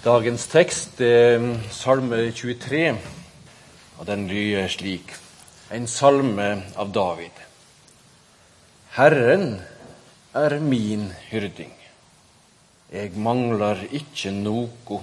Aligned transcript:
Dagens 0.00 0.46
tekst 0.48 1.02
er 1.04 1.42
Salme 1.76 2.22
23, 2.32 2.94
og 4.00 4.06
den 4.08 4.22
lyder 4.30 4.70
slik. 4.72 5.12
En 5.76 5.84
salme 5.84 6.46
av 6.80 6.88
David. 6.88 7.42
Herren 8.96 9.44
er 10.32 10.56
min 10.64 11.04
hyrding. 11.28 11.76
Jeg 12.88 13.12
mangler 13.12 13.84
ikke 13.92 14.32
noe. 14.38 15.02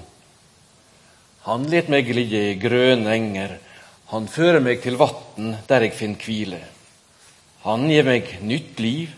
Han 1.46 1.70
let 1.70 1.94
meg 1.94 2.10
ligge 2.10 2.42
i 2.48 2.58
grønne 2.58 3.14
enger. 3.20 3.60
Han 4.10 4.26
fører 4.26 4.66
meg 4.66 4.82
til 4.82 4.98
vatn 4.98 5.60
der 5.70 5.86
jeg 5.86 5.98
finner 6.02 6.26
hvile. 6.26 6.64
Han 7.70 7.86
gir 7.94 8.10
meg 8.10 8.40
nytt 8.42 8.82
liv. 8.82 9.14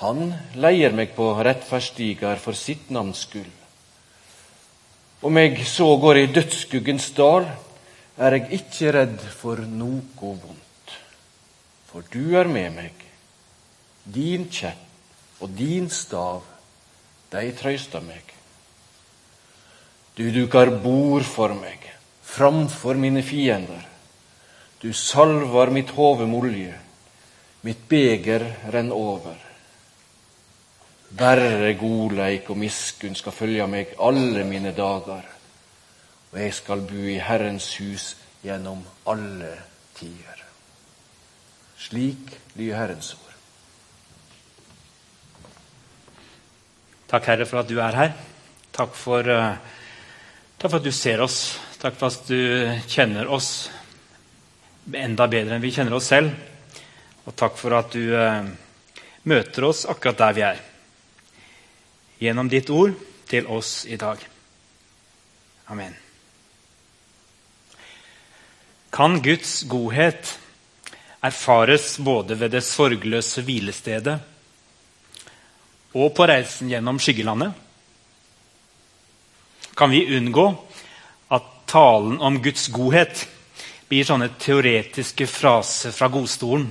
Han 0.00 0.30
leier 0.56 0.96
meg 0.96 1.12
på 1.20 1.34
rettferdsstiger 1.36 2.40
for 2.40 2.56
sitt 2.56 2.88
navns 2.88 3.26
skyld. 3.28 3.59
Om 5.22 5.36
jeg 5.36 5.66
så 5.68 5.88
går 6.00 6.16
i 6.16 6.30
dødsskuggens 6.32 7.10
dal, 7.16 7.48
er 8.16 8.36
jeg 8.36 8.60
ikke 8.60 8.92
redd 8.96 9.20
for 9.36 9.60
noe 9.68 10.00
vondt. 10.16 10.94
For 11.90 12.06
du 12.12 12.36
er 12.38 12.48
med 12.48 12.72
meg. 12.76 13.06
Din 14.04 14.48
kjepp 14.48 15.42
og 15.44 15.52
din 15.56 15.88
stav, 15.92 16.42
de 17.32 17.52
trøyster 17.56 18.02
meg. 18.04 18.24
Du 20.16 20.26
duker 20.34 20.72
bord 20.82 21.24
for 21.24 21.54
meg 21.56 21.90
framfor 22.30 22.94
mine 22.94 23.22
fiender. 23.22 23.86
Du 24.82 24.92
salver 24.92 25.70
mitt 25.70 25.90
hode 25.96 26.26
med 26.26 26.38
olje. 26.38 26.74
Mitt 27.62 27.88
beger 27.88 28.46
renner 28.72 28.96
over. 28.96 29.49
Bare 31.10 31.72
godleik 31.74 32.50
og 32.52 32.58
miskunn 32.60 33.16
skal 33.18 33.34
følge 33.34 33.66
meg 33.66 33.96
alle 33.98 34.44
mine 34.46 34.70
dager, 34.76 35.24
og 36.30 36.36
jeg 36.38 36.52
skal 36.54 36.84
bo 36.86 37.00
i 37.02 37.16
Herrens 37.18 37.72
hus 37.80 38.12
gjennom 38.44 38.84
alle 39.10 39.50
tider. 39.98 40.44
Slik 41.80 42.30
lyder 42.54 42.78
Herrens 42.78 43.10
ord. 43.16 43.34
Takk, 47.10 47.26
Herre, 47.26 47.48
for 47.48 47.64
at 47.64 47.68
du 47.68 47.80
er 47.82 47.98
her. 47.98 48.14
Takk 48.70 48.94
for, 48.94 49.26
uh, 49.26 49.58
takk 50.60 50.70
for 50.70 50.78
at 50.78 50.86
du 50.86 50.94
ser 50.94 51.26
oss. 51.26 51.58
Takk 51.82 51.98
for 51.98 52.06
at 52.06 52.30
du 52.30 52.70
kjenner 52.86 53.26
oss 53.26 53.66
enda 54.94 55.26
bedre 55.30 55.56
enn 55.56 55.64
vi 55.64 55.74
kjenner 55.74 55.98
oss 55.98 56.12
selv. 56.14 56.30
Og 57.26 57.34
takk 57.34 57.58
for 57.58 57.74
at 57.82 57.98
du 57.98 58.14
uh, 58.14 58.46
møter 59.26 59.66
oss 59.66 59.88
akkurat 59.90 60.22
der 60.22 60.38
vi 60.38 60.50
er 60.54 60.66
gjennom 62.20 62.48
ditt 62.52 62.70
ord 62.70 62.92
til 63.30 63.46
oss 63.48 63.84
i 63.88 63.96
dag. 63.96 64.20
Amen. 65.72 65.94
Kan 68.90 69.20
Guds 69.22 69.62
godhet 69.70 70.34
erfares 71.22 71.94
både 72.02 72.36
ved 72.40 72.52
det 72.56 72.64
sorgløse 72.66 73.44
hvilestedet 73.46 74.18
og 75.94 76.12
på 76.14 76.26
reisen 76.26 76.70
gjennom 76.70 76.98
skyggelandet? 77.02 77.52
Kan 79.78 79.92
vi 79.94 80.04
unngå 80.16 80.46
at 81.32 81.46
talen 81.70 82.18
om 82.20 82.40
Guds 82.42 82.68
godhet 82.74 83.24
blir 83.90 84.06
sånne 84.06 84.32
teoretiske 84.38 85.26
fraser 85.26 85.94
fra 85.94 86.10
godstolen 86.12 86.68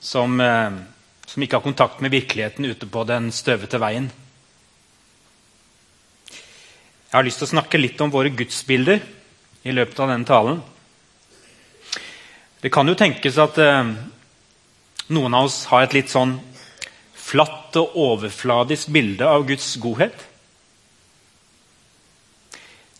som, 0.00 0.40
eh, 0.40 0.78
som 1.26 1.42
ikke 1.42 1.58
har 1.58 1.66
kontakt 1.66 2.00
med 2.00 2.14
virkeligheten 2.14 2.64
ute 2.64 2.86
på 2.86 3.04
den 3.04 3.32
støvete 3.32 3.78
veien? 3.82 4.10
Jeg 7.06 7.14
har 7.14 7.26
lyst 7.26 7.38
til 7.38 7.46
å 7.46 7.54
snakke 7.54 7.78
litt 7.78 8.00
om 8.02 8.10
våre 8.10 8.32
gudsbilder 8.34 8.98
i 9.66 9.74
løpet 9.74 10.00
av 10.02 10.10
denne 10.10 10.26
talen. 10.26 10.58
Det 12.58 12.72
kan 12.74 12.88
jo 12.90 12.96
tenkes 12.98 13.38
at 13.38 13.60
eh, 13.62 13.92
noen 15.14 15.36
av 15.38 15.46
oss 15.46 15.60
har 15.70 15.86
et 15.86 15.94
litt 15.94 16.10
sånn 16.10 16.34
flatt 17.14 17.78
og 17.78 17.94
overfladisk 18.02 18.90
bilde 18.90 19.28
av 19.28 19.46
Guds 19.46 19.68
godhet. 19.82 20.18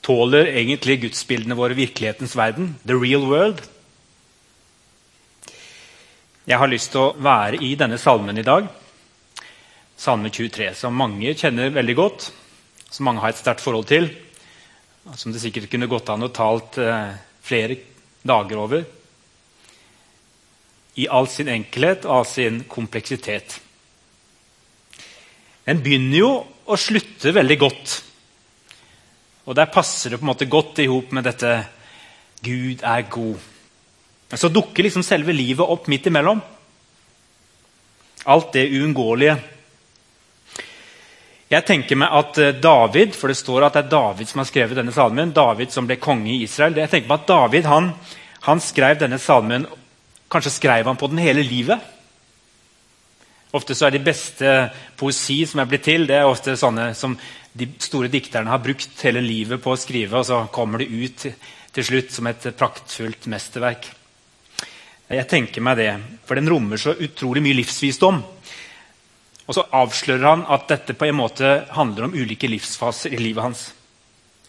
Tåler 0.07 0.53
egentlig 0.53 1.01
gudsbildene 1.03 1.59
våre 1.59 1.75
virkelighetens 1.75 2.39
verden? 2.39 2.77
The 2.87 2.95
real 2.95 3.27
world? 3.27 3.65
Jeg 6.47 6.63
har 6.63 6.71
lyst 6.71 6.95
til 6.95 7.09
å 7.09 7.15
være 7.19 7.59
i 7.59 7.75
denne 7.75 7.99
salmen 7.99 8.39
i 8.39 8.47
dag, 8.47 8.71
salme 9.99 10.31
23, 10.31 10.77
som 10.79 10.95
mange 10.95 11.35
kjenner 11.35 11.75
veldig 11.75 11.97
godt 11.99 12.33
som 12.91 13.07
mange 13.09 13.23
har 13.23 13.35
et 13.35 13.41
sterkt 13.41 13.65
forhold 13.65 13.89
til. 13.91 14.09
Som 15.15 15.33
det 15.33 15.43
sikkert 15.43 15.71
kunne 15.71 15.91
gått 15.91 16.11
an 16.11 16.27
å 16.27 16.33
talt 16.35 16.79
eh, 16.83 17.15
flere 17.47 17.79
dager 18.27 18.63
over. 18.63 18.85
I 20.97 21.07
all 21.13 21.29
sin 21.31 21.51
enkelhet 21.53 22.07
og 22.09 22.21
all 22.21 22.29
sin 22.29 22.63
kompleksitet. 22.71 23.61
Den 25.67 25.83
begynner 25.83 26.19
jo 26.19 26.31
å 26.67 26.79
slutte 26.79 27.35
veldig 27.35 27.59
godt. 27.61 27.97
Og 29.47 29.55
der 29.55 29.71
passer 29.71 30.11
det 30.11 30.19
på 30.19 30.27
en 30.27 30.33
måte 30.33 30.51
godt 30.51 30.81
i 30.83 30.89
hop 30.91 31.13
med 31.15 31.27
dette 31.27 31.53
'Gud 32.43 32.83
er 32.83 33.03
god'. 33.11 33.43
Men 34.31 34.39
så 34.39 34.49
dukker 34.51 34.83
liksom 34.83 35.03
selve 35.07 35.33
livet 35.33 35.67
opp 35.67 35.87
midt 35.89 36.07
imellom. 36.07 36.41
Alt 38.27 38.53
det 38.53 38.71
uunngåelige 38.75 39.37
jeg 41.47 41.63
tenker 41.67 41.99
meg 41.99 42.11
at 42.11 42.39
eh, 42.43 42.55
David, 42.59 43.15
for 43.15 43.31
det 43.31 43.39
står 43.39 43.69
at 43.69 43.77
det 43.77 43.85
er 43.85 43.93
David 43.93 44.31
som 44.31 44.43
har 44.43 44.49
skrevet 44.49 44.79
denne 44.79 44.95
salmen, 44.95 45.35
David 45.35 45.75
som 45.75 45.87
ble 45.87 45.99
konge 46.03 46.33
i 46.33 46.41
Israel, 46.47 46.79
jeg 46.81 46.91
tenker 46.91 47.11
meg 47.11 47.21
at 47.23 47.29
David 47.31 47.69
han, 47.71 47.91
han 48.49 48.63
skrev 48.63 49.03
denne 49.03 49.21
salmen 49.23 49.69
Kanskje 50.27 50.57
skrev 50.57 50.89
han 50.89 50.99
på 50.99 51.07
den 51.07 51.21
hele 51.23 51.45
livet? 51.47 51.79
Ofte 53.55 53.77
så 53.79 53.87
er 53.87 53.95
de 53.95 54.01
beste 54.03 54.55
poesi 54.99 55.37
som 55.47 55.61
er 55.63 55.69
blitt 55.71 55.85
til, 55.87 56.03
det 56.09 56.17
er 56.19 56.27
ofte 56.27 56.57
sånne 56.59 56.89
som 56.99 57.15
de 57.57 57.69
store 57.79 58.11
dikterne 58.11 58.51
har 58.51 58.59
brukt 58.65 59.05
hele 59.07 59.23
livet 59.23 59.63
på 59.63 59.71
å 59.71 59.79
skrive, 59.79 60.19
og 60.19 60.27
så 60.27 60.41
kommer 60.53 60.83
det 60.83 60.91
ut 60.91 61.29
til 61.77 61.87
slutt 61.87 62.11
som 62.11 62.27
et 62.27 62.49
praktfullt 62.59 63.31
mesterverk. 63.31 63.87
Jeg 65.15 65.29
tenker 65.31 65.63
meg 65.63 65.79
det, 65.79 65.93
for 66.27 66.35
den 66.35 66.51
rommer 66.51 66.81
så 66.83 66.97
utrolig 66.99 67.45
mye 67.45 67.61
livsvisdom. 67.61 68.19
Og 69.47 69.55
så 69.55 69.65
avslører 69.79 70.27
han 70.27 70.45
at 70.51 70.67
dette 70.71 70.97
på 70.99 71.07
en 71.07 71.19
måte 71.21 71.51
handler 71.77 72.09
om 72.09 72.15
ulike 72.17 72.51
livsfaser 72.51 73.15
i 73.15 73.21
livet 73.21 73.45
hans. 73.45 73.67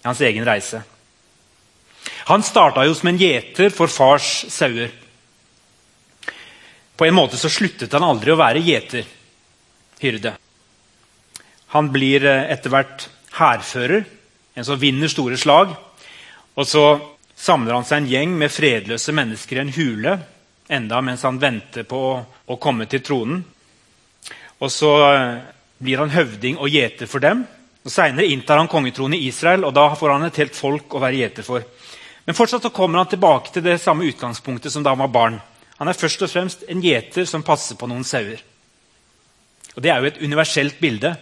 I 0.01 0.07
hans 0.09 0.21
egen 0.25 0.45
reise. 0.47 0.81
Han 2.29 2.43
starta 2.43 2.85
jo 2.87 2.95
som 2.97 3.11
en 3.11 3.19
gjeter 3.19 3.69
for 3.73 3.91
fars 3.91 4.45
sauer. 4.51 4.89
På 6.97 7.05
en 7.05 7.15
måte 7.15 7.37
så 7.37 7.49
sluttet 7.51 7.93
han 7.93 8.05
aldri 8.05 8.33
å 8.33 8.39
være 8.39 8.63
gjeter, 8.65 9.05
hyrde. 10.01 10.33
Han 11.75 11.91
blir 11.93 12.25
eh, 12.25 12.47
etter 12.53 12.73
hvert 12.73 13.05
hærfører, 13.37 14.07
en 14.57 14.65
som 14.65 14.79
vinner 14.81 15.11
store 15.11 15.37
slag. 15.37 15.75
Og 16.57 16.65
så 16.65 16.85
samler 17.37 17.77
han 17.77 17.85
seg 17.85 18.01
en 18.01 18.09
gjeng 18.09 18.33
med 18.39 18.53
fredløse 18.53 19.13
mennesker 19.13 19.59
i 19.59 19.63
en 19.65 19.75
hule 19.75 20.17
enda 20.67 21.01
mens 21.01 21.23
han 21.23 21.39
venter 21.39 21.85
på 21.87 22.01
å 22.45 22.57
komme 22.59 22.87
til 22.91 23.03
tronen. 23.05 23.43
Og 24.63 24.71
så 24.73 24.91
eh, 25.11 25.39
blir 25.83 26.01
han 26.01 26.13
høvding 26.13 26.57
og 26.57 26.71
gjeter 26.73 27.09
for 27.09 27.23
dem. 27.23 27.43
Og 27.85 27.93
Seinere 27.93 28.27
inntar 28.27 28.59
han 28.59 28.69
kongetronen 28.71 29.17
i 29.19 29.27
Israel, 29.29 29.63
og 29.67 29.75
da 29.77 29.87
får 29.95 30.15
han 30.15 30.27
et 30.27 30.39
helt 30.41 30.57
folk 30.57 30.97
å 30.97 31.01
være 31.03 31.21
gjeter 31.21 31.45
for. 31.45 31.65
Men 32.27 32.35
fortsatt 32.35 32.65
så 32.65 32.73
kommer 32.75 32.99
han 32.99 33.11
tilbake 33.11 33.53
til 33.53 33.63
det 33.63 33.77
samme 33.79 34.07
utgangspunktet 34.09 34.73
som 34.73 34.83
da 34.83 34.91
han 34.91 35.03
var 35.05 35.13
barn. 35.13 35.37
Han 35.77 35.87
er 35.87 35.95
først 35.95 36.25
og 36.25 36.31
fremst 36.31 36.65
en 36.67 36.81
gjeter 36.83 37.27
som 37.29 37.45
passer 37.45 37.77
på 37.79 37.87
noen 37.87 38.03
sauer. 38.07 38.41
Og 39.77 39.83
Det 39.83 39.91
er 39.93 40.01
jo 40.01 40.09
et 40.09 40.23
universelt 40.25 40.79
bilde. 40.81 41.13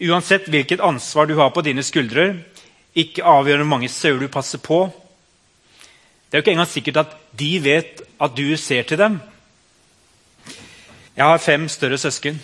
Uansett 0.00 0.48
hvilket 0.48 0.80
ansvar 0.80 1.28
du 1.28 1.36
har 1.36 1.52
på 1.52 1.62
dine 1.62 1.84
skuldre, 1.84 2.32
ikke 2.96 3.26
avgjør 3.28 3.62
hvor 3.62 3.70
mange 3.76 3.90
sauer 3.92 4.24
du 4.24 4.32
passer 4.32 4.58
på. 4.58 4.86
Det 6.26 6.34
er 6.34 6.40
jo 6.40 6.46
ikke 6.46 6.54
engang 6.56 6.70
sikkert 6.72 7.02
at 7.04 7.16
de 7.38 7.50
vet 7.62 8.00
at 8.18 8.34
du 8.34 8.56
ser 8.56 8.88
til 8.88 8.98
dem. 8.98 9.20
Jeg 11.18 11.26
har 11.26 11.40
fem 11.42 11.64
større 11.66 11.96
søsken. 11.98 12.36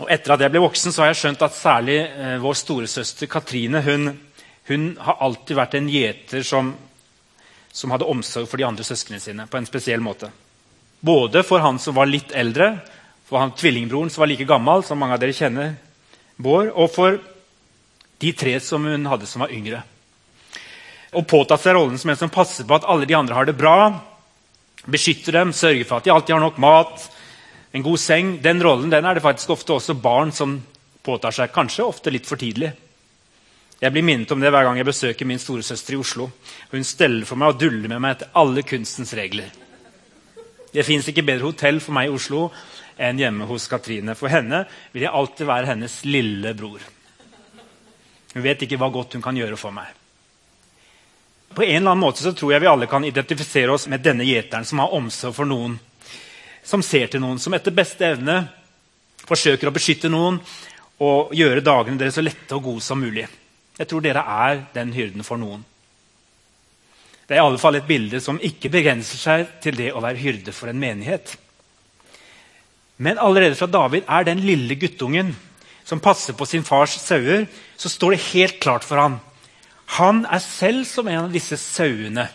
Og 0.00 0.08
Etter 0.10 0.32
at 0.34 0.40
jeg 0.42 0.50
ble 0.50 0.62
voksen, 0.64 0.90
så 0.90 1.04
har 1.04 1.12
jeg 1.12 1.20
skjønt 1.20 1.42
at 1.46 1.54
særlig 1.54 2.00
eh, 2.02 2.40
vår 2.42 2.56
storesøster 2.58 3.30
Katrine 3.30 3.78
hun, 3.84 4.08
hun, 4.66 4.88
har 4.98 5.20
alltid 5.22 5.60
vært 5.60 5.76
en 5.78 5.86
gjeter 5.92 6.42
som, 6.42 6.72
som, 7.70 7.94
hadde 7.94 8.08
omsorg 8.10 8.48
for 8.50 8.58
de 8.58 8.66
andre 8.66 8.82
søsknene 8.82 9.22
sine 9.22 9.46
på 9.46 9.60
en 9.60 9.70
spesiell 9.70 10.02
måte. 10.02 10.32
Både 10.98 11.44
for 11.46 11.62
han 11.62 11.78
som 11.78 11.94
var 11.94 12.10
litt 12.10 12.34
eldre, 12.34 12.72
for 13.30 13.38
han 13.38 13.54
tvillingbroren 13.54 14.10
som 14.10 14.24
var 14.24 14.32
like 14.34 14.50
gammel, 14.50 14.82
som 14.82 14.98
mange 14.98 15.14
av 15.14 15.22
dere 15.22 15.38
kjenner, 15.38 15.76
Bård, 16.34 16.74
og 16.74 16.90
for 16.90 17.22
de 18.18 18.34
tre 18.34 18.58
som 18.58 18.82
hun 18.82 19.06
hadde 19.06 19.30
som 19.30 19.46
var 19.46 19.54
yngre. 19.54 19.84
Og 21.14 21.28
påtatt 21.30 21.62
seg 21.62 21.78
rollen 21.78 22.02
som 22.02 22.10
en 22.10 22.18
som 22.18 22.34
passer 22.34 22.66
på 22.66 22.74
at 22.74 22.90
alle 22.90 23.06
de 23.06 23.14
andre 23.14 23.38
har 23.38 23.46
det 23.46 23.54
bra, 23.54 23.92
beskytter 24.90 25.38
dem, 25.38 25.54
sørger 25.54 25.86
for 25.86 26.02
at 26.02 26.08
de 26.08 26.18
alltid 26.18 26.34
har 26.34 26.48
nok 26.50 26.58
mat, 26.58 27.12
en 27.74 27.82
god 27.82 27.98
seng, 27.98 28.36
den 28.42 28.62
rollen 28.62 28.92
den 28.92 29.04
er 29.04 29.16
det 29.16 29.24
faktisk 29.24 29.50
ofte 29.50 29.74
også 29.74 29.96
barn 29.98 30.30
som 30.32 30.60
påtar 31.02 31.34
seg. 31.34 31.50
Kanskje 31.52 31.86
ofte 31.86 32.12
litt 32.14 32.28
for 32.28 32.38
tidlig. 32.38 32.70
Jeg 33.82 33.92
blir 33.92 34.06
minnet 34.06 34.30
om 34.30 34.40
det 34.40 34.52
hver 34.54 34.64
gang 34.68 34.78
jeg 34.78 34.86
besøker 34.86 35.26
min 35.26 35.42
storesøster 35.42 35.96
i 35.96 35.98
Oslo. 35.98 36.28
Hun 36.70 36.86
steller 36.86 37.26
for 37.26 37.40
meg 37.40 37.50
og 37.50 37.58
duller 37.60 37.90
med 37.90 38.00
meg 38.00 38.14
etter 38.14 38.30
alle 38.38 38.62
kunstens 38.62 39.10
regler. 39.18 39.50
Det 40.70 40.86
fins 40.86 41.08
ikke 41.10 41.26
bedre 41.26 41.50
hotell 41.50 41.80
for 41.82 41.96
meg 41.96 42.08
i 42.08 42.14
Oslo 42.14 42.46
enn 42.94 43.18
hjemme 43.18 43.48
hos 43.50 43.66
Katrine. 43.70 44.14
For 44.14 44.30
henne 44.30 44.62
vil 44.94 45.04
jeg 45.08 45.14
alltid 45.18 45.50
være 45.50 45.72
hennes 45.72 45.98
lille 46.06 46.54
bror. 46.54 46.78
Hun 48.34 48.42
vet 48.46 48.62
ikke 48.66 48.78
hva 48.78 48.90
godt 48.94 49.18
hun 49.18 49.22
kan 49.22 49.36
gjøre 49.38 49.58
for 49.58 49.74
meg. 49.74 49.90
På 51.54 51.62
en 51.62 51.76
eller 51.76 51.90
annen 51.90 52.02
måte 52.02 52.22
så 52.22 52.32
tror 52.34 52.54
jeg 52.54 52.62
vi 52.62 52.70
alle 52.70 52.86
kan 52.90 53.04
identifisere 53.06 53.74
oss 53.74 53.86
med 53.90 54.02
denne 54.02 54.26
gjeteren 54.26 54.66
som 54.66 54.80
har 54.82 54.94
omsorg 54.94 55.34
for 55.36 55.46
noen, 55.46 55.76
som 56.64 56.82
ser 56.82 57.10
til 57.12 57.22
noen, 57.22 57.38
som 57.38 57.54
etter 57.56 57.74
beste 57.74 58.06
evne 58.06 58.40
forsøker 59.24 59.68
å 59.68 59.74
beskytte 59.74 60.10
noen 60.12 60.40
og 61.04 61.32
gjøre 61.36 61.64
dagene 61.64 62.00
deres 62.00 62.16
så 62.18 62.24
lette 62.24 62.56
og 62.56 62.70
gode 62.70 62.84
som 62.84 63.00
mulig. 63.00 63.26
Jeg 63.78 63.90
tror 63.90 64.04
dere 64.04 64.22
er 64.24 64.60
den 64.74 64.92
hyrden 64.94 65.26
for 65.26 65.40
noen. 65.40 65.64
Det 67.24 67.34
er 67.34 67.40
i 67.40 67.46
alle 67.46 67.60
fall 67.60 67.78
et 67.78 67.88
bilde 67.88 68.20
som 68.20 68.40
ikke 68.42 68.70
begrenser 68.72 69.20
seg 69.20 69.56
til 69.64 69.76
det 69.78 69.90
å 69.92 70.02
være 70.04 70.20
hyrde 70.20 70.52
for 70.52 70.70
en 70.70 70.80
menighet. 70.80 71.36
Men 73.00 73.18
allerede 73.18 73.58
fra 73.58 73.66
David 73.66 74.04
er 74.06 74.26
den 74.28 74.44
lille 74.44 74.76
guttungen 74.78 75.32
som 75.84 76.00
passer 76.04 76.36
på 76.36 76.46
sin 76.48 76.64
fars 76.64 76.94
sauer, 77.00 77.48
så 77.76 77.90
står 77.90 78.14
det 78.14 78.26
helt 78.30 78.60
klart 78.62 78.86
for 78.86 79.00
ham 79.00 79.18
han 79.86 80.24
er 80.24 80.40
selv 80.40 80.86
som 80.88 81.08
en 81.08 81.26
av 81.26 81.32
disse 81.32 81.58
sauene 81.60 82.26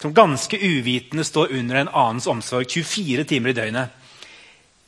som 0.00 0.14
ganske 0.14 0.56
uvitende 0.56 1.24
står 1.24 1.52
under 1.52 1.76
en 1.76 1.88
annens 1.88 2.26
omsorg 2.26 2.70
24 2.70 3.24
timer 3.24 3.52
i 3.52 3.58
døgnet. 3.58 3.96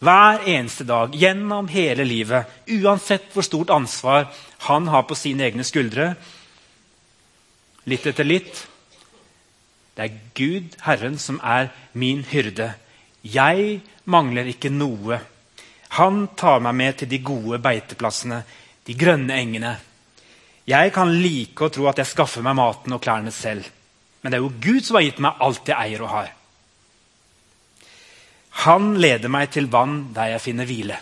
Hver 0.03 0.47
eneste 0.49 0.85
dag, 0.89 1.13
gjennom 1.15 1.69
hele 1.71 2.05
livet, 2.05 2.49
uansett 2.67 3.29
hvor 3.35 3.45
stort 3.47 3.71
ansvar 3.71 4.33
han 4.67 4.89
har 4.91 5.05
på 5.07 5.15
sine 5.15 5.45
egne 5.47 5.67
skuldre. 5.69 6.15
Litt 7.87 8.09
etter 8.09 8.27
litt. 8.27 8.65
Det 9.95 10.07
er 10.07 10.17
Gud, 10.35 10.75
Herren, 10.87 11.19
som 11.21 11.39
er 11.45 11.69
min 11.93 12.25
hyrde. 12.33 12.73
Jeg 13.23 13.83
mangler 14.11 14.49
ikke 14.51 14.73
noe. 14.73 15.21
Han 16.01 16.25
tar 16.41 16.65
meg 16.65 16.75
med 16.75 16.99
til 16.99 17.13
de 17.13 17.21
gode 17.23 17.61
beiteplassene, 17.63 18.41
de 18.89 18.97
grønne 18.99 19.37
engene. 19.37 19.77
Jeg 20.67 20.95
kan 20.95 21.13
like 21.13 21.69
å 21.69 21.71
tro 21.75 21.87
at 21.91 22.01
jeg 22.01 22.11
skaffer 22.11 22.43
meg 22.43 22.57
maten 22.59 22.97
og 22.97 23.03
klærne 23.05 23.31
selv. 23.35 23.69
Men 24.23 24.33
det 24.33 24.39
er 24.39 24.45
jo 24.45 24.55
Gud 24.63 24.87
som 24.87 24.99
har 24.99 25.07
gitt 25.07 25.21
meg 25.23 25.43
alt 25.43 25.69
jeg 25.69 25.79
eier 25.79 26.05
og 26.05 26.13
har. 26.13 26.31
Han 28.63 28.95
leder 29.01 29.33
meg 29.33 29.51
til 29.55 29.67
vann 29.73 30.13
der 30.15 30.35
jeg 30.35 30.45
finner 30.45 30.69
hvile. 30.69 30.99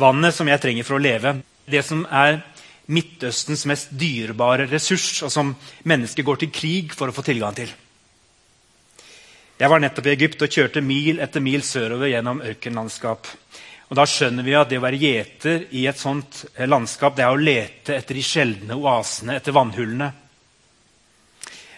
Vannet 0.00 0.34
som 0.34 0.48
jeg 0.48 0.62
trenger 0.62 0.86
for 0.86 0.96
å 0.96 1.02
leve. 1.02 1.36
Det 1.68 1.82
som 1.86 2.04
er 2.10 2.40
Midtøstens 2.84 3.62
mest 3.64 3.94
dyrebare 3.96 4.66
ressurs, 4.68 5.22
og 5.24 5.30
som 5.32 5.54
mennesker 5.88 6.26
går 6.26 6.42
til 6.42 6.50
krig 6.52 6.92
for 6.92 7.08
å 7.08 7.14
få 7.16 7.24
tilgang 7.24 7.56
til. 7.56 7.70
Jeg 9.56 9.70
var 9.70 9.80
nettopp 9.80 10.10
i 10.10 10.12
Egypt 10.12 10.42
og 10.44 10.52
kjørte 10.52 10.82
mil 10.84 11.22
etter 11.24 11.40
mil 11.40 11.62
sørover 11.64 12.10
gjennom 12.10 12.42
ørkenlandskap. 12.44 13.30
Og 13.88 13.96
Da 13.96 14.04
skjønner 14.08 14.44
vi 14.44 14.56
at 14.58 14.68
det 14.68 14.80
å 14.80 14.84
være 14.84 15.00
gjeter 15.00 15.64
i 15.78 15.86
et 15.86 16.00
sånt 16.00 16.42
landskap 16.58 17.16
det 17.16 17.24
er 17.24 17.32
å 17.32 17.40
lete 17.40 17.96
etter 17.96 18.18
de 18.18 18.24
sjeldne 18.26 18.76
oasene, 18.76 19.38
etter 19.38 19.54
vannhullene. 19.54 20.10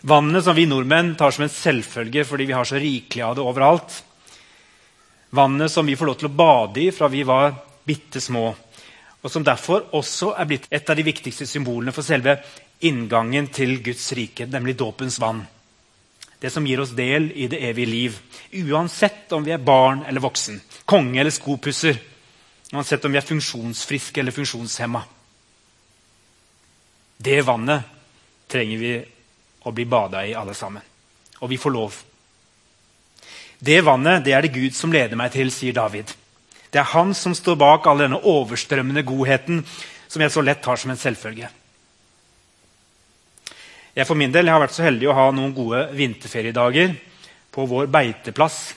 Vannet 0.01 0.45
som 0.45 0.57
vi 0.57 0.67
nordmenn 0.67 1.15
tar 1.17 1.31
som 1.31 1.47
en 1.47 1.53
selvfølge 1.53 2.25
fordi 2.29 2.47
vi 2.49 2.57
har 2.57 2.69
så 2.69 2.81
rikelig 2.81 3.25
av 3.25 3.37
det 3.37 3.47
overalt. 3.47 4.03
Vannet 5.31 5.73
som 5.73 5.87
vi 5.87 5.97
får 5.97 6.07
lov 6.07 6.21
til 6.21 6.29
å 6.31 6.37
bade 6.37 6.85
i 6.85 6.93
fra 6.95 7.09
vi 7.13 7.25
var 7.27 7.55
bitte 7.87 8.21
små. 8.21 8.51
Og 9.23 9.33
som 9.33 9.45
derfor 9.45 9.89
også 9.97 10.35
er 10.39 10.49
blitt 10.49 10.69
et 10.71 10.91
av 10.91 10.97
de 10.99 11.05
viktigste 11.07 11.49
symbolene 11.49 11.95
for 11.95 12.07
selve 12.07 12.37
inngangen 12.87 13.49
til 13.51 13.79
Guds 13.83 14.11
rike, 14.15 14.47
nemlig 14.47 14.77
dåpens 14.79 15.19
vann. 15.19 15.43
Det 16.39 16.53
som 16.53 16.67
gir 16.69 16.83
oss 16.83 16.93
del 16.95 17.31
i 17.33 17.49
det 17.49 17.63
evige 17.65 17.91
liv. 17.91 18.19
Uansett 18.69 19.33
om 19.33 19.45
vi 19.45 19.55
er 19.57 19.65
barn 19.65 20.05
eller 20.07 20.23
voksen, 20.23 20.61
konge 20.85 21.21
eller 21.21 21.35
skopusser. 21.35 21.99
Uansett 22.75 23.05
om 23.05 23.15
vi 23.15 23.19
er 23.19 23.27
funksjonsfriske 23.27 24.21
eller 24.21 24.37
funksjonshemma. 24.37 25.03
Det 27.17 27.41
vannet 27.47 27.93
trenger 28.53 28.79
vi 28.79 28.95
å 29.67 29.73
bli 29.75 29.87
bada 29.91 30.23
i, 30.27 30.35
alle 30.39 30.55
sammen. 30.55 30.85
Og 31.43 31.51
vi 31.51 31.59
får 31.59 31.75
lov. 31.75 31.99
Det 33.59 33.81
vannet 33.85 34.25
det 34.25 34.37
er 34.37 34.47
det 34.47 34.55
Gud 34.55 34.75
som 34.77 34.93
leder 34.93 35.19
meg 35.19 35.35
til, 35.35 35.51
sier 35.51 35.75
David. 35.75 36.13
Det 36.71 36.81
er 36.83 36.93
han 36.93 37.15
som 37.17 37.35
står 37.35 37.59
bak 37.59 37.87
all 37.89 38.03
denne 38.05 38.21
overstrømmende 38.21 39.05
godheten 39.07 39.63
som 40.07 40.23
jeg 40.23 40.33
så 40.33 40.43
lett 40.45 40.63
tar 40.65 40.79
som 40.81 40.93
en 40.93 41.01
selvfølge. 41.01 41.49
Jeg 43.97 44.05
for 44.05 44.19
min 44.19 44.33
del 44.33 44.51
har 44.53 44.61
vært 44.61 44.77
så 44.77 44.85
heldig 44.85 45.09
å 45.09 45.17
ha 45.17 45.31
noen 45.33 45.55
gode 45.57 45.87
vinterferiedager 45.97 46.93
på 47.55 47.65
vår 47.65 47.89
beiteplass. 47.89 48.75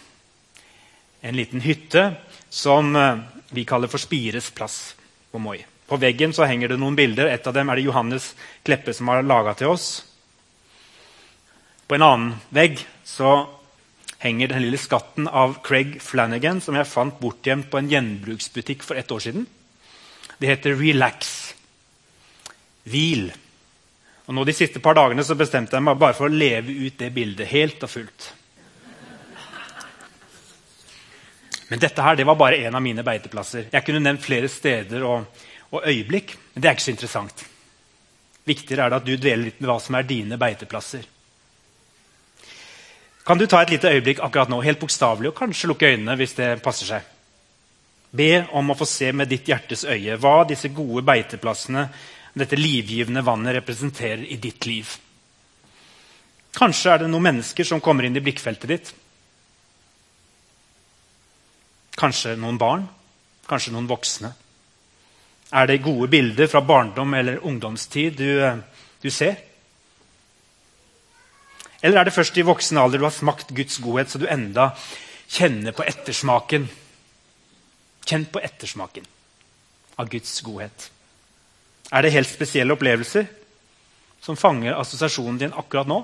En 1.19 1.35
liten 1.35 1.59
hytte 1.59 2.05
som 2.49 2.95
eh, 2.95 3.19
vi 3.51 3.65
kaller 3.67 3.91
for 3.91 3.99
Spires 3.99 4.47
plass 4.55 4.95
på 5.29 5.41
Moi. 5.43 5.59
På 5.89 5.99
veggen 5.99 6.31
så 6.33 6.47
henger 6.47 6.71
det 6.71 6.79
noen 6.79 6.95
bilder. 6.95 7.27
Et 7.27 7.47
av 7.47 7.53
dem 7.53 7.67
er 7.67 7.79
det 7.79 7.89
Johannes 7.89 8.31
Kleppe 8.63 8.93
som 8.95 9.11
har 9.11 9.25
laga 9.25 9.57
til 9.59 9.73
oss. 9.73 9.89
På 11.89 11.97
en 11.97 12.05
annen 12.05 12.33
vegg 12.53 12.83
så 13.01 13.47
henger 14.21 14.51
den 14.51 14.61
lille 14.61 14.77
skatten 14.77 15.25
av 15.27 15.55
Craig 15.65 15.95
Flanagan 16.05 16.59
som 16.61 16.77
jeg 16.77 16.85
fant 16.85 17.17
bortgjemt 17.17 17.71
på 17.71 17.79
en 17.79 17.89
gjenbruksbutikk 17.89 18.85
for 18.85 18.99
ett 18.99 19.09
år 19.11 19.23
siden. 19.25 19.47
Det 20.37 20.51
heter 20.51 20.77
Relax. 20.77 21.31
Hvil. 22.85 23.31
Og 24.29 24.37
nå 24.37 24.45
De 24.45 24.53
siste 24.53 24.77
par 24.85 24.99
dagene 25.01 25.25
så 25.25 25.33
bestemte 25.33 25.79
jeg 25.79 25.87
meg 25.89 25.97
bare 25.97 26.13
for 26.13 26.29
å 26.29 26.37
leve 26.45 26.77
ut 26.77 27.01
det 27.01 27.09
bildet 27.15 27.49
helt 27.49 27.81
og 27.81 27.89
fullt. 27.89 28.31
Men 31.73 31.81
dette 31.81 32.05
her, 32.05 32.15
det 32.17 32.29
var 32.29 32.37
bare 32.37 32.61
en 32.67 32.77
av 32.77 32.85
mine 32.85 33.01
beiteplasser. 33.05 33.71
Jeg 33.73 33.85
kunne 33.85 34.05
nevnt 34.05 34.25
flere 34.25 34.49
steder 34.49 35.09
og, 35.09 35.45
og 35.73 35.85
øyeblikk, 35.89 36.37
men 36.53 36.61
det 36.61 36.69
er 36.69 36.77
ikke 36.77 36.91
så 36.91 36.93
interessant. 36.93 37.47
Viktigere 38.45 38.85
er 38.85 38.93
det 38.93 39.01
at 39.01 39.09
du 39.09 39.15
dveler 39.17 39.49
litt 39.49 39.61
med 39.61 39.73
hva 39.73 39.81
som 39.81 39.97
er 39.97 40.05
dine 40.09 40.37
beiteplasser. 40.37 41.15
Kan 43.25 43.37
du 43.37 43.45
ta 43.47 43.61
et 43.61 43.73
lite 43.73 43.91
øyeblikk 43.91 44.21
akkurat 44.23 44.49
nå, 44.49 44.61
helt 44.61 44.79
bokstavelig, 44.79 45.29
og 45.31 45.37
kanskje 45.37 45.69
lukke 45.69 45.91
øynene 45.91 46.15
hvis 46.17 46.37
det 46.37 46.53
passer 46.65 46.89
seg? 46.89 47.09
Be 48.11 48.31
om 48.57 48.71
å 48.71 48.77
få 48.77 48.87
se 48.89 49.11
med 49.13 49.29
ditt 49.29 49.49
hjertes 49.49 49.83
øye 49.85 50.17
hva 50.17 50.41
disse 50.49 50.71
gode 50.73 51.03
beiteplassene 51.05 51.83
dette 52.39 52.57
livgivende 52.57 53.21
vannet 53.25 53.59
representerer 53.59 54.23
i 54.25 54.37
ditt 54.41 54.65
liv. 54.65 54.89
Kanskje 56.55 56.93
er 56.93 57.03
det 57.03 57.09
noen 57.11 57.27
mennesker 57.27 57.67
som 57.67 57.81
kommer 57.83 58.07
inn 58.07 58.17
i 58.17 58.23
blikkfeltet 58.23 58.71
ditt. 58.71 58.93
Kanskje 61.99 62.37
noen 62.39 62.57
barn, 62.57 62.85
kanskje 63.49 63.73
noen 63.75 63.89
voksne. 63.89 64.31
Er 65.49 65.67
det 65.67 65.81
gode 65.83 66.09
bilder 66.11 66.49
fra 66.49 66.61
barndom 66.61 67.13
eller 67.17 67.45
ungdomstid 67.45 68.17
du, 68.17 68.29
eh, 68.45 68.57
du 69.01 69.09
ser? 69.09 69.35
Eller 71.81 72.01
er 72.01 72.07
det 72.07 72.15
først 72.15 72.37
i 72.37 72.45
voksen 72.45 72.77
alder 72.77 72.99
du 72.99 73.07
har 73.07 73.15
smakt 73.15 73.53
Guds 73.55 73.79
godhet, 73.79 74.11
så 74.11 74.19
du 74.19 74.27
enda 74.27 74.73
kjenner 75.31 75.75
på 75.75 75.85
ettersmaken? 75.87 76.67
Kjenn 78.09 78.25
på 78.31 78.41
ettersmaken 78.43 79.05
av 79.99 80.09
Guds 80.11 80.33
godhet. 80.43 80.89
Er 81.91 82.03
det 82.03 82.13
helt 82.13 82.29
spesielle 82.29 82.75
opplevelser 82.75 83.27
som 84.21 84.37
fanger 84.37 84.75
assosiasjonen 84.77 85.39
din 85.39 85.55
akkurat 85.55 85.87
nå? 85.89 85.99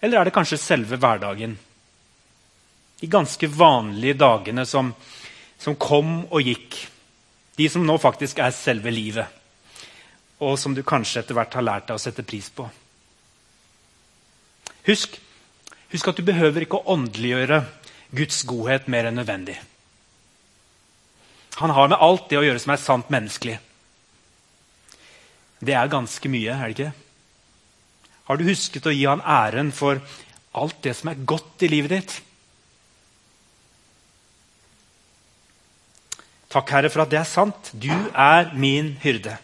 Eller 0.00 0.20
er 0.20 0.28
det 0.28 0.34
kanskje 0.34 0.60
selve 0.60 0.96
hverdagen? 0.96 1.58
De 3.00 3.08
ganske 3.08 3.48
vanlige 3.52 4.16
dagene 4.20 4.64
som, 4.68 4.94
som 5.60 5.76
kom 5.76 6.22
og 6.30 6.40
gikk. 6.44 6.78
De 7.56 7.68
som 7.68 7.84
nå 7.84 7.96
faktisk 8.00 8.40
er 8.40 8.56
selve 8.56 8.92
livet. 8.92 9.39
Og 10.40 10.56
som 10.58 10.74
du 10.74 10.82
kanskje 10.86 11.20
etter 11.22 11.36
hvert 11.36 11.56
har 11.56 11.66
lært 11.66 11.88
deg 11.88 11.98
å 11.98 12.02
sette 12.02 12.24
pris 12.24 12.48
på. 12.54 12.68
Husk, 14.88 15.18
husk 15.92 16.08
at 16.08 16.20
du 16.20 16.24
behøver 16.24 16.64
ikke 16.64 16.80
å 16.80 16.94
åndeliggjøre 16.96 17.60
Guds 18.16 18.40
godhet 18.48 18.88
mer 18.90 19.10
enn 19.10 19.20
nødvendig. 19.20 19.58
Han 21.60 21.74
har 21.76 21.90
med 21.92 22.00
alt 22.00 22.30
det 22.30 22.38
å 22.40 22.46
gjøre 22.46 22.62
som 22.62 22.72
er 22.72 22.80
sant 22.80 23.12
menneskelig. 23.12 23.58
Det 25.60 25.76
er 25.76 25.92
ganske 25.92 26.32
mye, 26.32 26.56
er 26.56 26.72
det 26.72 26.76
ikke? 26.76 26.92
Har 28.30 28.38
du 28.38 28.46
husket 28.46 28.86
å 28.86 28.94
gi 28.94 29.04
han 29.04 29.20
æren 29.20 29.72
for 29.74 30.00
alt 30.56 30.80
det 30.86 30.94
som 30.96 31.10
er 31.12 31.24
godt 31.28 31.66
i 31.66 31.68
livet 31.68 31.92
ditt? 31.92 32.16
Takk, 36.50 36.72
Herre, 36.72 36.90
for 36.90 37.04
at 37.04 37.12
det 37.12 37.20
er 37.20 37.28
sant. 37.28 37.70
Du 37.74 37.90
er 37.90 38.54
min 38.58 38.94
hyrde. 39.02 39.36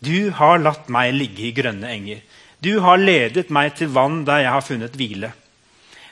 Du 0.00 0.30
har 0.32 0.62
latt 0.62 0.88
meg 0.88 1.12
ligge 1.12 1.44
i 1.48 1.54
grønne 1.56 1.88
enger. 1.92 2.22
Du 2.60 2.78
har 2.84 3.00
ledet 3.00 3.50
meg 3.52 3.74
til 3.76 3.92
vann 3.92 4.22
der 4.28 4.44
jeg 4.44 4.54
har 4.54 4.64
funnet 4.64 4.96
hvile. 4.96 5.32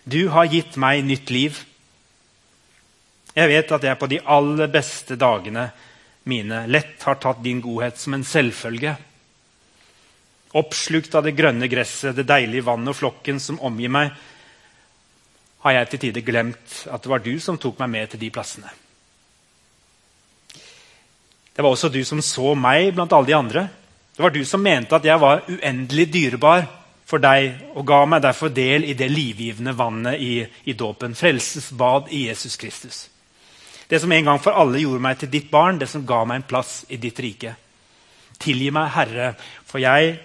Du 0.05 0.29
har 0.33 0.49
gitt 0.49 0.77
meg 0.81 1.05
nytt 1.05 1.33
liv. 1.33 1.59
Jeg 3.37 3.49
vet 3.49 3.73
at 3.73 3.85
jeg 3.85 4.01
på 4.01 4.09
de 4.11 4.21
aller 4.25 4.71
beste 4.73 5.17
dagene 5.21 5.69
mine, 6.29 6.65
lett 6.69 7.05
har 7.09 7.21
tatt 7.21 7.41
din 7.45 7.61
godhet 7.65 8.01
som 8.01 8.17
en 8.17 8.25
selvfølge. 8.25 8.95
Oppslukt 10.59 11.15
av 11.17 11.25
det 11.25 11.37
grønne 11.37 11.69
gresset, 11.69 12.17
det 12.17 12.27
deilige 12.29 12.67
vannet 12.67 12.93
og 12.93 12.99
flokken 12.99 13.41
som 13.41 13.61
omgir 13.65 13.93
meg, 13.93 14.13
har 15.65 15.75
jeg 15.75 15.91
til 15.91 16.03
tider 16.07 16.25
glemt 16.25 16.83
at 16.89 17.03
det 17.03 17.11
var 17.11 17.25
du 17.25 17.35
som 17.43 17.59
tok 17.61 17.81
meg 17.83 17.93
med 17.97 18.13
til 18.13 18.23
de 18.23 18.31
plassene. 18.33 18.71
Det 21.59 21.65
var 21.65 21.75
også 21.75 21.91
du 21.91 22.05
som 22.07 22.21
så 22.23 22.53
meg 22.55 22.93
blant 22.95 23.13
alle 23.13 23.27
de 23.27 23.35
andre. 23.35 23.65
Det 24.19 24.23
var 24.23 24.31
du 24.35 24.45
som 24.45 24.63
mente 24.63 24.97
at 24.99 25.05
jeg 25.07 25.23
var 25.23 25.45
uendelig 25.47 26.09
dyrebar 26.11 26.65
for 27.07 27.23
deg 27.23 27.77
og 27.79 27.85
ga 27.87 28.01
meg 28.11 28.25
derfor 28.25 28.51
del 28.51 28.89
i 28.91 28.97
det 28.99 29.07
livgivende 29.13 29.71
vannet 29.79 30.19
i, 30.19 30.33
i 30.43 30.75
dåpen. 30.75 31.15
Frelsesbad 31.15 32.11
i 32.11 32.25
Jesus 32.25 32.57
Kristus. 32.59 32.99
Det 33.87 34.01
som 34.03 34.11
en 34.11 34.25
gang 34.27 34.41
for 34.43 34.59
alle 34.59 34.83
gjorde 34.83 35.05
meg 35.07 35.21
til 35.21 35.31
ditt 35.31 35.47
barn, 35.53 35.79
det 35.79 35.87
som 35.93 36.03
ga 36.03 36.25
meg 36.27 36.41
en 36.41 36.49
plass 36.51 36.81
i 36.91 36.99
ditt 36.99 37.23
rike. 37.23 37.55
Tilgi 38.43 38.75
meg, 38.75 38.91
Herre, 38.97 39.31
for 39.71 39.79
jeg 39.87 40.19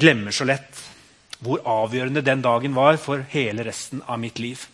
glemmer 0.00 0.32
så 0.32 0.48
lett 0.48 0.80
hvor 1.44 1.60
avgjørende 1.68 2.24
den 2.24 2.40
dagen 2.40 2.72
var 2.72 2.96
for 2.96 3.28
hele 3.36 3.68
resten 3.68 4.00
av 4.08 4.16
mitt 4.24 4.40
liv. 4.40 4.64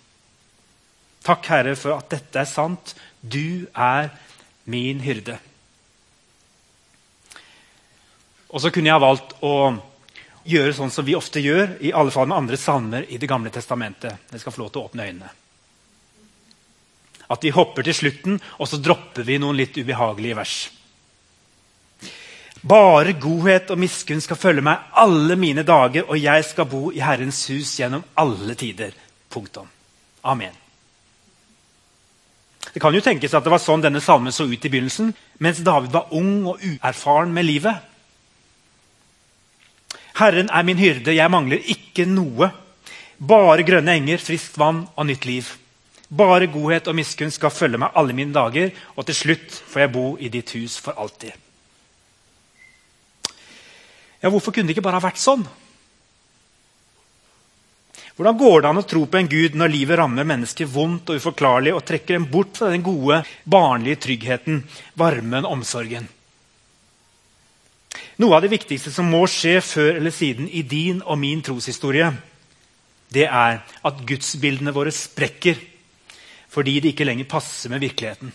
Takk, 1.27 1.51
Herre, 1.51 1.75
for 1.75 1.99
at 1.99 2.15
dette 2.15 2.47
er 2.47 2.55
sant. 2.55 2.95
Du 3.27 3.67
er 3.75 4.15
min 4.71 5.03
hyrde. 5.03 5.41
Og 8.49 8.63
så 8.63 8.71
kunne 8.73 8.89
jeg 8.89 8.97
ha 8.97 9.03
valgt 9.03 9.35
å 9.45 9.55
gjøre 10.49 10.73
sånn 10.77 10.93
som 10.93 11.05
vi 11.05 11.17
ofte 11.19 11.43
gjør, 11.45 11.77
i 11.85 11.93
alle 11.93 12.13
fall 12.15 12.29
med 12.31 12.39
andre 12.39 12.57
salmer 12.57 13.05
i 13.09 13.19
Det 13.21 13.29
gamle 13.29 13.53
testamentet. 13.53 14.25
Jeg 14.33 14.41
skal 14.41 14.53
få 14.55 14.63
lov 14.63 14.73
til 14.73 14.81
å 14.81 14.89
åpne 14.89 15.07
øynene. 15.09 15.31
At 17.29 17.45
vi 17.45 17.53
hopper 17.53 17.85
til 17.85 17.95
slutten, 17.95 18.39
og 18.57 18.69
så 18.69 18.81
dropper 18.81 19.27
vi 19.29 19.37
noen 19.39 19.59
litt 19.59 19.77
ubehagelige 19.77 20.37
vers. 20.39 20.57
Bare 22.63 23.13
godhet 23.21 23.69
og 23.71 23.79
miskunn 23.79 24.23
skal 24.25 24.41
følge 24.41 24.65
meg 24.65 24.89
alle 24.99 25.37
mine 25.37 25.63
dager, 25.63 26.09
og 26.09 26.19
jeg 26.19 26.47
skal 26.49 26.67
bo 26.67 26.89
i 26.91 27.05
Herrens 27.05 27.45
hus 27.53 27.77
gjennom 27.79 28.03
alle 28.19 28.57
tider. 28.59 28.97
Punktum. 29.29 29.69
Amen. 30.25 30.57
Det 32.73 32.81
kan 32.83 32.95
jo 32.95 33.05
tenkes 33.05 33.35
at 33.37 33.45
det 33.45 33.53
var 33.53 33.63
sånn 33.63 33.85
denne 33.85 34.01
salmen 34.03 34.35
så 34.35 34.49
ut 34.49 34.65
i 34.65 34.71
begynnelsen, 34.73 35.13
mens 35.39 35.61
David 35.65 35.93
var 35.95 36.11
ung 36.17 36.49
og 36.49 36.65
uerfaren 36.65 37.33
med 37.35 37.47
livet. 37.47 37.85
Herren 40.19 40.51
er 40.51 40.67
min 40.67 40.81
hyrde, 40.81 41.15
jeg 41.15 41.31
mangler 41.31 41.63
ikke 41.71 42.07
noe. 42.11 42.51
Bare 43.19 43.67
grønne 43.67 43.95
enger, 43.99 44.23
friskt 44.23 44.59
vann 44.59 44.85
og 44.95 45.07
nytt 45.07 45.27
liv. 45.29 45.51
Bare 46.09 46.49
godhet 46.51 46.89
og 46.89 46.97
miskunn 46.97 47.31
skal 47.35 47.53
følge 47.53 47.79
meg 47.83 47.95
alle 47.99 48.17
mine 48.17 48.35
dager, 48.35 48.73
og 48.97 49.07
til 49.07 49.19
slutt 49.19 49.61
får 49.69 49.85
jeg 49.85 49.93
bo 49.95 50.07
i 50.19 50.31
ditt 50.33 50.55
hus 50.57 50.79
for 50.83 50.99
alltid. 50.99 51.33
Ja, 54.19 54.31
Hvorfor 54.31 54.51
kunne 54.51 54.67
det 54.67 54.75
ikke 54.75 54.87
bare 54.89 54.99
ha 54.99 55.05
vært 55.05 55.23
sånn? 55.23 55.45
Hvordan 58.19 58.39
går 58.41 58.63
det 58.63 58.71
an 58.73 58.81
å 58.81 58.87
tro 58.89 59.05
på 59.07 59.19
en 59.21 59.29
Gud 59.31 59.55
når 59.55 59.71
livet 59.71 60.01
rammer 60.01 60.27
mennesker 60.27 60.67
vondt 60.67 61.13
og 61.13 61.21
uforklarlig 61.21 61.71
og 61.71 61.85
trekker 61.87 62.17
dem 62.17 62.27
bort 62.33 62.59
fra 62.59 62.73
den 62.73 62.83
gode, 62.83 63.21
barnlige 63.47 64.01
tryggheten, 64.09 64.65
varmen, 64.99 65.47
omsorgen? 65.47 66.09
Noe 68.19 68.35
av 68.35 68.43
det 68.43 68.51
viktigste 68.51 68.91
som 68.91 69.07
må 69.07 69.23
skje 69.31 69.61
før 69.63 70.01
eller 70.01 70.15
siden 70.15 70.49
i 70.51 70.65
din 70.67 71.05
og 71.05 71.21
min 71.21 71.43
troshistorie, 71.45 72.11
det 73.15 73.29
er 73.31 73.61
at 73.63 74.05
gudsbildene 74.09 74.75
våre 74.75 74.93
sprekker 74.93 75.61
fordi 76.49 76.79
de 76.83 76.91
ikke 76.93 77.07
lenger 77.07 77.29
passer 77.31 77.71
med 77.71 77.83
virkeligheten. 77.85 78.33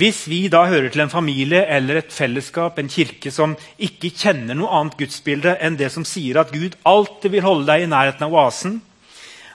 Hvis 0.00 0.22
vi 0.28 0.46
da 0.52 0.62
hører 0.68 0.88
til 0.88 1.02
en 1.04 1.12
familie 1.12 1.60
eller 1.68 2.00
et 2.00 2.12
fellesskap, 2.12 2.78
en 2.78 2.88
kirke, 2.88 3.30
som 3.32 3.56
ikke 3.76 4.12
kjenner 4.16 4.56
noe 4.56 4.70
annet 4.72 4.96
gudsbilde 5.00 5.56
enn 5.60 5.76
det 5.76 5.90
som 5.92 6.06
sier 6.08 6.40
at 6.40 6.52
Gud 6.54 6.76
alltid 6.88 7.34
vil 7.34 7.44
holde 7.44 7.68
deg 7.68 7.84
i 7.84 7.90
nærheten 7.90 8.24
av 8.24 8.36
oasen, 8.36 8.78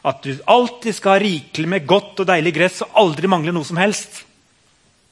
at 0.05 0.21
du 0.21 0.35
alltid 0.45 0.93
skal 0.93 1.15
ha 1.15 1.23
rikelig 1.23 1.69
med 1.71 1.87
godt 1.89 2.21
og 2.21 2.29
deilig 2.29 2.53
gress 2.57 2.83
og 2.85 2.93
aldri 3.01 3.29
mangle 3.31 3.55
noe 3.55 3.65
som 3.65 3.79
helst, 3.81 4.21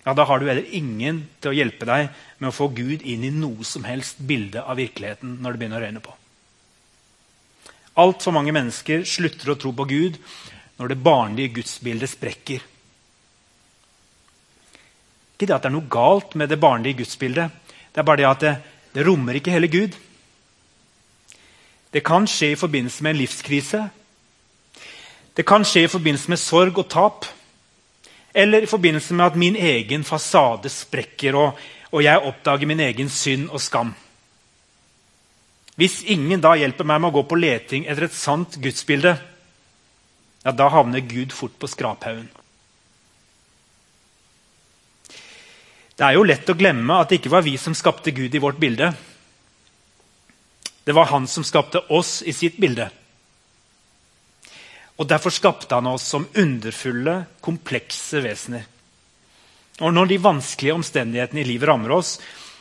ja, 0.03 0.13
da 0.13 0.25
har 0.27 0.39
du 0.39 0.49
heller 0.49 0.67
ingen 0.75 1.23
til 1.39 1.53
å 1.53 1.55
hjelpe 1.55 1.87
deg 1.87 2.09
med 2.41 2.49
å 2.49 2.55
få 2.55 2.67
Gud 2.75 3.05
inn 3.07 3.23
i 3.23 3.31
noe 3.31 3.63
som 3.67 3.85
helst 3.87 4.19
bilde 4.19 4.63
av 4.63 4.79
virkeligheten 4.79 5.37
når 5.39 5.53
det 5.53 5.61
begynner 5.61 5.79
å 5.79 5.85
røyne 5.85 6.03
på. 6.03 6.15
Altfor 8.03 8.35
mange 8.35 8.53
mennesker 8.55 9.05
slutter 9.07 9.53
å 9.53 9.57
tro 9.59 9.71
på 9.77 9.85
Gud 9.87 10.19
når 10.81 10.91
det 10.91 11.03
barnlige 11.05 11.55
gudsbildet 11.59 12.11
sprekker. 12.11 12.63
Ikke 15.33 15.47
det 15.47 15.55
at 15.55 15.65
det 15.65 15.69
er 15.71 15.75
noe 15.77 15.91
galt 15.91 16.35
med 16.39 16.51
det 16.51 16.59
barnlige 16.59 17.03
gudsbildet. 17.03 17.53
Det 17.93 18.01
er 18.01 18.07
bare 18.07 18.21
det 18.23 18.27
at 18.29 18.43
det, 18.43 18.53
det 18.95 19.05
rommer 19.05 19.37
ikke 19.37 19.53
hele 19.53 19.69
Gud. 19.71 19.95
Det 21.93 22.01
kan 22.03 22.25
skje 22.27 22.53
i 22.53 22.59
forbindelse 22.59 23.05
med 23.05 23.13
en 23.13 23.21
livskrise. 23.21 23.83
Det 25.37 25.45
kan 25.45 25.65
skje 25.65 25.85
i 25.85 25.91
forbindelse 25.91 26.33
med 26.33 26.41
sorg 26.41 26.79
og 26.81 26.89
tap. 26.89 27.27
Eller 28.33 28.63
i 28.65 28.69
forbindelse 28.69 29.13
med 29.13 29.25
at 29.25 29.37
min 29.37 29.55
egen 29.55 30.03
fasade 30.03 30.69
sprekker, 30.73 31.35
og, 31.37 31.59
og 31.93 32.03
jeg 32.03 32.25
oppdager 32.25 32.69
min 32.69 32.81
egen 32.81 33.09
synd 33.09 33.49
og 33.53 33.61
skam. 33.61 33.93
Hvis 35.77 36.01
ingen 36.09 36.41
da 36.41 36.53
hjelper 36.57 36.85
meg 36.85 37.01
med 37.01 37.11
å 37.11 37.17
gå 37.17 37.23
på 37.29 37.37
leting 37.39 37.85
etter 37.89 38.07
et 38.07 38.17
sant 38.17 38.57
gudsbilde, 38.61 39.15
ja, 40.43 40.51
da 40.51 40.69
havner 40.69 41.05
Gud 41.07 41.33
fort 41.33 41.55
på 41.59 41.69
skraphaugen. 41.71 42.27
Det 45.93 46.05
er 46.05 46.17
jo 46.17 46.25
lett 46.25 46.49
å 46.49 46.57
glemme 46.57 46.97
at 46.99 47.09
det 47.09 47.21
ikke 47.21 47.31
var 47.33 47.45
vi 47.45 47.53
som 47.61 47.75
skapte 47.77 48.11
Gud 48.11 48.33
i 48.33 48.41
vårt 48.41 48.57
bilde. 48.61 48.89
Det 50.83 50.93
var 50.97 51.11
han 51.13 51.29
som 51.29 51.45
skapte 51.47 51.83
oss 51.93 52.21
i 52.25 52.33
sitt 52.35 52.57
bilde. 52.59 52.89
Og 54.97 55.09
Derfor 55.09 55.33
skapte 55.33 55.75
han 55.75 55.89
oss 55.89 56.05
som 56.13 56.27
underfulle, 56.37 57.23
komplekse 57.41 58.21
vesener. 58.23 58.67
Og 59.81 59.93
Når 59.93 60.11
de 60.11 60.21
vanskelige 60.21 60.75
omstendighetene 60.77 61.41
i 61.41 61.47
livet 61.47 61.67
rammer 61.69 61.95
oss, 61.97 62.19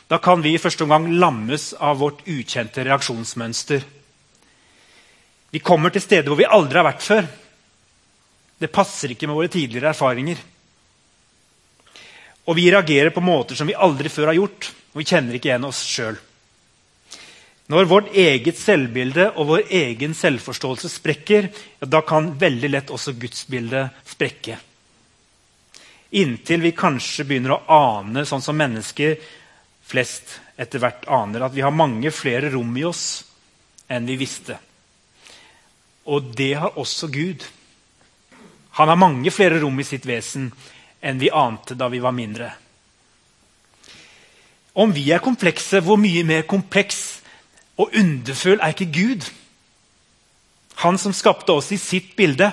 da 0.09 0.17
kan 0.17 0.41
vi 0.41 0.55
i 0.55 0.61
første 0.61 0.83
omgang 0.83 1.07
lammes 1.19 1.71
av 1.79 1.99
vårt 2.01 2.25
ukjente 2.27 2.83
reaksjonsmønster. 2.85 3.85
Vi 5.53 5.61
kommer 5.61 5.93
til 5.93 6.01
steder 6.01 6.27
hvor 6.27 6.41
vi 6.41 6.49
aldri 6.49 6.81
har 6.81 6.89
vært 6.89 7.05
før. 7.05 7.29
Det 8.59 8.71
passer 8.73 9.13
ikke 9.13 9.29
med 9.29 9.37
våre 9.37 9.51
tidligere 9.53 9.93
erfaringer. 9.93 10.41
Og 12.49 12.57
vi 12.57 12.67
reagerer 12.73 13.13
på 13.15 13.23
måter 13.23 13.55
som 13.55 13.69
vi 13.69 13.77
aldri 13.77 14.11
før 14.11 14.31
har 14.31 14.39
gjort, 14.41 14.69
og 14.93 14.99
vi 14.99 15.07
kjenner 15.07 15.37
ikke 15.37 15.51
igjen 15.51 15.69
oss 15.69 15.83
sjøl. 15.87 16.17
Når 17.71 17.87
vårt 17.87 18.09
eget 18.19 18.57
selvbilde 18.59 19.29
og 19.37 19.47
vår 19.47 19.69
egen 19.71 20.15
selvforståelse 20.17 20.89
sprekker, 20.91 21.47
ja, 21.79 21.87
da 21.87 22.01
kan 22.03 22.33
veldig 22.39 22.69
lett 22.73 22.91
også 22.91 23.15
gudsbildet 23.15 24.03
sprekke. 24.11 24.57
Inntil 26.19 26.61
vi 26.61 26.73
kanskje 26.75 27.25
begynner 27.25 27.55
å 27.55 27.63
ane, 27.73 28.25
sånn 28.27 28.43
som 28.43 28.59
mennesker 28.59 29.15
flest 29.87 30.35
etter 30.59 30.83
hvert 30.83 31.07
aner, 31.07 31.47
at 31.47 31.55
vi 31.55 31.63
har 31.63 31.73
mange 31.73 32.11
flere 32.13 32.51
rom 32.53 32.75
i 32.77 32.83
oss 32.85 33.23
enn 33.87 34.05
vi 34.11 34.19
visste. 34.19 34.59
Og 36.11 36.33
det 36.35 36.51
har 36.59 36.77
også 36.79 37.07
Gud. 37.07 37.47
Han 38.77 38.91
har 38.91 38.99
mange 38.99 39.31
flere 39.31 39.61
rom 39.63 39.79
i 39.79 39.87
sitt 39.87 40.05
vesen 40.05 40.51
enn 41.03 41.19
vi 41.19 41.31
ante 41.31 41.79
da 41.79 41.87
vi 41.91 42.03
var 42.03 42.15
mindre. 42.15 42.51
Om 44.73 44.91
vi 44.91 45.07
er 45.13 45.21
komplekse, 45.23 45.79
hvor 45.85 45.99
mye 46.01 46.23
mer 46.25 46.47
kompleks 46.49 47.22
og 47.77 47.95
underfull 47.97 48.59
er 48.61 48.73
ikke 48.73 48.91
Gud? 48.93 49.27
Han 50.83 50.97
som 51.01 51.13
skapte 51.13 51.53
oss 51.53 51.71
i 51.73 51.79
sitt 51.81 52.15
bilde. 52.17 52.51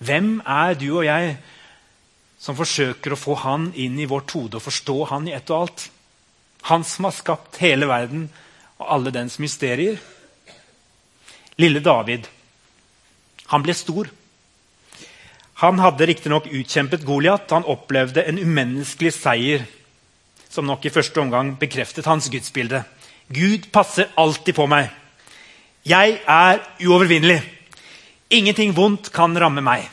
Hvem 0.00 0.38
er 0.48 0.76
du 0.80 0.86
og 0.94 1.04
jeg 1.04 1.34
som 2.40 2.56
forsøker 2.56 3.12
å 3.12 3.20
få 3.20 3.36
han 3.42 3.68
inn 3.76 3.98
i 4.00 4.08
vårt 4.08 4.32
hode 4.32 4.56
og 4.56 4.64
forstå 4.64 4.96
han 5.12 5.28
i 5.28 5.34
ett 5.36 5.52
og 5.52 5.66
alt? 5.66 5.88
Han 6.68 6.84
som 6.84 7.08
har 7.08 7.16
skapt 7.16 7.60
hele 7.60 7.88
verden 7.88 8.28
og 8.80 8.86
alle 8.96 9.12
dens 9.12 9.38
mysterier. 9.40 10.00
Lille 11.60 11.82
David, 11.84 12.24
han 13.52 13.64
ble 13.64 13.74
stor. 13.76 14.08
Han 15.60 15.80
hadde 15.82 16.06
riktignok 16.08 16.46
utkjempet 16.48 17.04
Goliat. 17.04 17.50
Han 17.52 17.68
opplevde 17.68 18.24
en 18.24 18.38
umenneskelig 18.40 19.12
seier, 19.18 19.66
som 20.50 20.66
nok 20.66 20.84
i 20.84 20.92
første 20.92 21.22
omgang 21.22 21.54
bekreftet 21.58 22.08
hans 22.10 22.28
gudsbilde. 22.30 22.82
Gud 23.30 23.70
passer 23.72 24.10
alltid 24.18 24.56
på 24.58 24.66
meg. 24.70 24.90
Jeg 25.86 26.18
er 26.26 26.60
uovervinnelig. 26.82 27.38
Ingenting 28.30 28.74
vondt 28.76 29.12
kan 29.14 29.38
ramme 29.38 29.62
meg. 29.64 29.86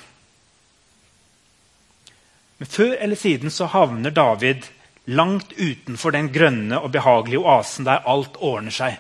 Men 2.58 2.70
før 2.70 2.96
eller 2.98 3.20
siden 3.20 3.54
så 3.54 3.70
havner 3.70 4.14
David 4.14 4.66
langt 5.08 5.54
utenfor 5.54 6.12
den 6.12 6.32
grønne 6.34 6.82
og 6.82 6.92
behagelige 6.92 7.40
oasen 7.46 7.86
der 7.88 8.04
alt 8.10 8.40
ordner 8.42 8.74
seg. 8.74 8.98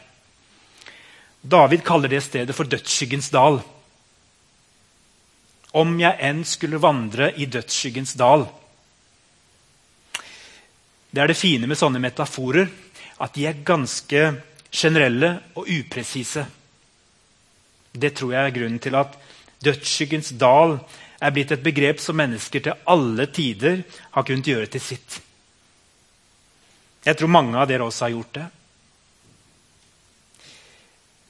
David 1.41 1.83
kaller 1.85 2.11
det 2.11 2.21
stedet 2.23 2.55
for 2.55 2.69
dødsskyggens 2.69 3.31
dal. 3.33 3.59
Om 5.77 5.97
jeg 5.99 6.17
enn 6.29 6.45
skulle 6.47 6.81
vandre 6.81 7.31
i 7.35 7.49
dødsskyggens 7.49 8.15
dal. 8.19 8.47
Det 11.17 11.23
er 11.23 11.31
det 11.31 11.39
fine 11.39 11.65
med 11.65 11.79
sånne 11.79 11.97
metaforer, 11.97 12.67
at 13.25 13.33
de 13.33 13.47
er 13.49 13.63
ganske 13.65 14.19
generelle 14.69 15.31
og 15.57 15.65
upresise. 15.65 16.43
Det 17.89 18.11
tror 18.19 18.35
jeg 18.35 18.43
er 18.43 18.53
grunnen 18.53 18.77
til 18.77 18.93
at 18.99 19.15
dødsskyggens 19.65 20.29
dal 20.37 20.75
er 21.17 21.33
blitt 21.33 21.55
et 21.55 21.65
begrep 21.65 22.03
som 22.03 22.21
mennesker 22.21 22.67
til 22.67 22.85
alle 22.93 23.25
tider 23.33 23.81
har 24.13 24.27
kunnet 24.29 24.51
gjøre 24.53 24.69
til 24.75 24.85
sitt. 24.91 25.17
Jeg 27.01 27.17
tror 27.17 27.33
mange 27.33 27.57
av 27.57 27.65
dere 27.65 27.89
også 27.89 28.05
har 28.05 28.13
gjort 28.13 28.37
det. 28.37 28.47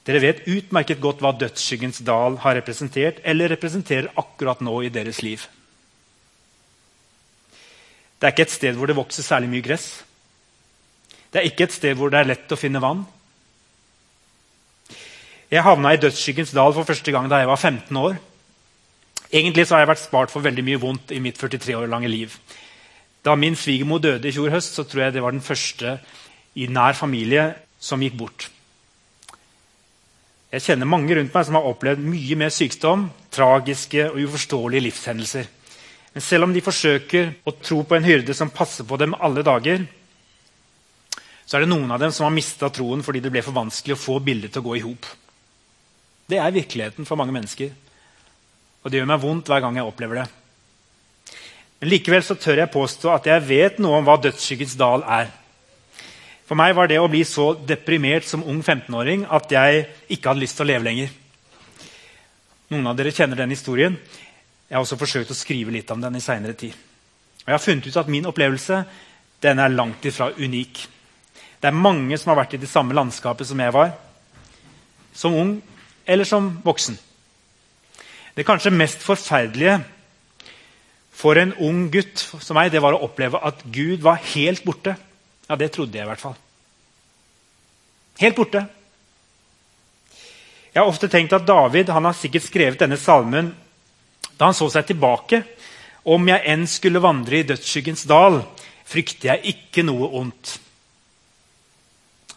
Dere 0.04 0.24
vet 0.26 0.48
utmerket 0.52 1.00
godt 1.00 1.24
hva 1.24 1.32
dødsskyggens 1.32 2.04
dal 2.04 2.36
har 2.44 2.60
representert 2.60 3.24
eller 3.24 3.56
representerer 3.56 4.12
akkurat 4.20 4.60
nå 4.60 4.82
i 4.84 4.92
deres 4.92 5.24
liv. 5.24 5.48
Det 8.18 8.26
er 8.26 8.34
ikke 8.34 8.48
et 8.48 8.54
sted 8.54 8.78
hvor 8.78 8.90
det 8.90 8.98
vokser 8.98 9.22
særlig 9.22 9.50
mye 9.52 9.64
gress. 9.64 9.86
Det 11.32 11.40
er 11.40 11.46
ikke 11.46 11.68
et 11.68 11.76
sted 11.76 11.94
hvor 11.98 12.10
det 12.10 12.18
er 12.18 12.30
lett 12.32 12.52
å 12.52 12.58
finne 12.58 12.82
vann. 12.82 13.04
Jeg 15.48 15.64
havna 15.64 15.94
i 15.94 16.00
dødsskyggens 16.00 16.52
dal 16.56 16.74
for 16.76 16.88
første 16.88 17.12
gang 17.14 17.28
da 17.30 17.38
jeg 17.40 17.48
var 17.48 17.60
15 17.60 17.96
år. 17.96 18.18
Egentlig 19.28 19.68
har 19.68 19.82
jeg 19.82 19.90
vært 19.90 20.02
spart 20.02 20.32
for 20.32 20.44
veldig 20.44 20.64
mye 20.64 20.80
vondt 20.80 21.12
i 21.12 21.20
mitt 21.24 21.38
43 21.40 21.76
år 21.76 21.88
lange 21.88 22.08
liv. 22.08 22.34
Da 23.24 23.34
min 23.36 23.56
svigermor 23.56 24.00
døde 24.00 24.28
i 24.28 24.32
fjor 24.32 24.50
høst, 24.52 24.74
så 24.74 24.84
tror 24.84 25.06
jeg 25.06 25.16
det 25.16 25.22
var 25.24 25.34
den 25.34 25.44
første 25.44 25.98
i 26.56 26.66
nær 26.66 26.96
familie 26.96 27.50
som 27.80 28.02
gikk 28.02 28.16
bort. 28.18 28.48
Jeg 30.52 30.64
kjenner 30.64 30.88
mange 30.88 31.12
rundt 31.12 31.34
meg 31.34 31.44
som 31.44 31.58
har 31.58 31.68
opplevd 31.68 32.00
mye 32.08 32.36
mer 32.40 32.52
sykdom, 32.52 33.08
tragiske 33.32 34.06
og 34.08 34.20
uforståelige 34.24 34.86
livshendelser. 34.86 35.48
Men 36.14 36.24
selv 36.24 36.48
om 36.48 36.54
de 36.54 36.64
forsøker 36.64 37.30
å 37.46 37.54
tro 37.60 37.82
på 37.84 37.96
en 37.98 38.06
hyrde 38.06 38.34
som 38.34 38.50
passer 38.50 38.86
på 38.88 38.96
dem 39.00 39.16
alle 39.18 39.44
dager, 39.46 39.84
så 41.48 41.56
er 41.56 41.64
det 41.64 41.70
noen 41.70 41.90
av 41.94 42.00
dem 42.02 42.12
som 42.12 42.26
har 42.26 42.34
mista 42.34 42.68
troen 42.72 43.04
fordi 43.04 43.22
det 43.24 43.32
ble 43.32 43.42
for 43.44 43.56
vanskelig 43.56 43.96
å 43.96 44.00
få 44.00 44.18
bildet 44.24 44.52
til 44.52 44.64
å 44.64 44.68
gå 44.68 44.76
i 44.76 44.84
hop. 44.84 45.06
Det 46.28 46.36
er 46.36 46.52
virkeligheten 46.52 47.08
for 47.08 47.16
mange 47.16 47.32
mennesker. 47.32 47.72
Og 48.84 48.92
det 48.92 49.00
gjør 49.00 49.08
meg 49.08 49.22
vondt 49.22 49.48
hver 49.48 49.62
gang 49.64 49.78
jeg 49.78 49.88
opplever 49.88 50.20
det. 50.20 50.26
Men 51.78 51.92
likevel 51.92 52.24
så 52.26 52.36
tør 52.36 52.62
jeg 52.62 52.74
påstå 52.74 53.12
at 53.14 53.28
jeg 53.30 53.46
vet 53.48 53.78
noe 53.80 54.00
om 54.00 54.06
hva 54.06 54.18
dødsskyggens 54.20 54.76
dal 54.78 55.04
er. 55.06 55.30
For 56.48 56.58
meg 56.58 56.74
var 56.76 56.88
det 56.88 56.98
å 57.00 57.08
bli 57.10 57.22
så 57.28 57.52
deprimert 57.68 58.24
som 58.26 58.44
ung 58.48 58.62
15-åring 58.64 59.26
at 59.36 59.52
jeg 59.52 59.84
ikke 60.08 60.32
hadde 60.32 60.42
lyst 60.42 60.56
til 60.58 60.64
å 60.64 60.70
leve 60.70 60.86
lenger. 60.86 61.12
Noen 62.72 62.88
av 62.88 62.96
dere 62.98 63.12
kjenner 63.14 63.40
den 63.40 63.52
historien. 63.52 63.96
Jeg 64.68 64.76
har 64.76 64.84
også 64.84 64.98
forsøkt 65.00 65.32
å 65.32 65.36
skrive 65.36 65.72
litt 65.72 65.90
om 65.90 66.00
den 66.02 66.18
i 66.18 66.22
senere 66.22 66.56
tid. 66.58 66.76
Og 67.40 67.48
jeg 67.48 67.56
har 67.56 67.64
funnet 67.64 67.88
ut 67.88 67.96
at 67.96 68.10
Min 68.12 68.28
opplevelse 68.28 68.82
den 69.42 69.58
er 69.62 69.72
langt 69.72 70.04
ifra 70.04 70.32
unik. 70.36 70.80
Det 71.62 71.70
er 71.70 71.74
mange 71.74 72.18
som 72.18 72.32
har 72.32 72.42
vært 72.42 72.56
i 72.58 72.60
det 72.60 72.70
samme 72.70 72.94
landskapet 72.94 73.46
som 73.48 73.60
jeg 73.60 73.74
var. 73.74 73.94
Som 75.14 75.34
ung 75.34 75.52
eller 76.06 76.28
som 76.28 76.50
voksen. 76.64 76.98
Det 78.36 78.46
kanskje 78.46 78.74
mest 78.74 79.02
forferdelige 79.02 79.78
for 81.18 81.38
en 81.40 81.54
ung 81.64 81.88
gutt 81.90 82.20
som 82.20 82.54
meg, 82.54 82.70
det 82.70 82.82
var 82.82 82.94
å 82.94 83.02
oppleve 83.08 83.40
at 83.42 83.64
Gud 83.74 84.04
var 84.04 84.20
helt 84.36 84.62
borte. 84.66 84.94
Ja, 85.48 85.56
det 85.58 85.72
trodde 85.74 85.98
jeg 85.98 86.06
i 86.06 86.10
hvert 86.10 86.22
fall. 86.22 86.36
Helt 88.20 88.36
borte. 88.38 88.62
Jeg 90.70 90.78
har 90.78 90.86
ofte 90.86 91.08
tenkt 91.10 91.34
at 91.34 91.46
David 91.48 91.90
han 91.90 92.06
har 92.06 92.14
sikkert 92.14 92.46
skrevet 92.46 92.84
denne 92.84 92.98
salmen 93.00 93.50
da 94.38 94.48
han 94.48 94.56
så 94.56 94.68
seg 94.72 94.86
tilbake. 94.88 95.42
Om 96.08 96.30
jeg 96.30 96.44
enn 96.48 96.64
skulle 96.70 97.02
vandre 97.04 97.40
i 97.40 97.46
dødsskyggens 97.46 98.06
dal, 98.08 98.40
frykter 98.88 99.34
jeg 99.34 99.54
ikke 99.54 99.84
noe 99.84 100.08
ondt. 100.20 100.54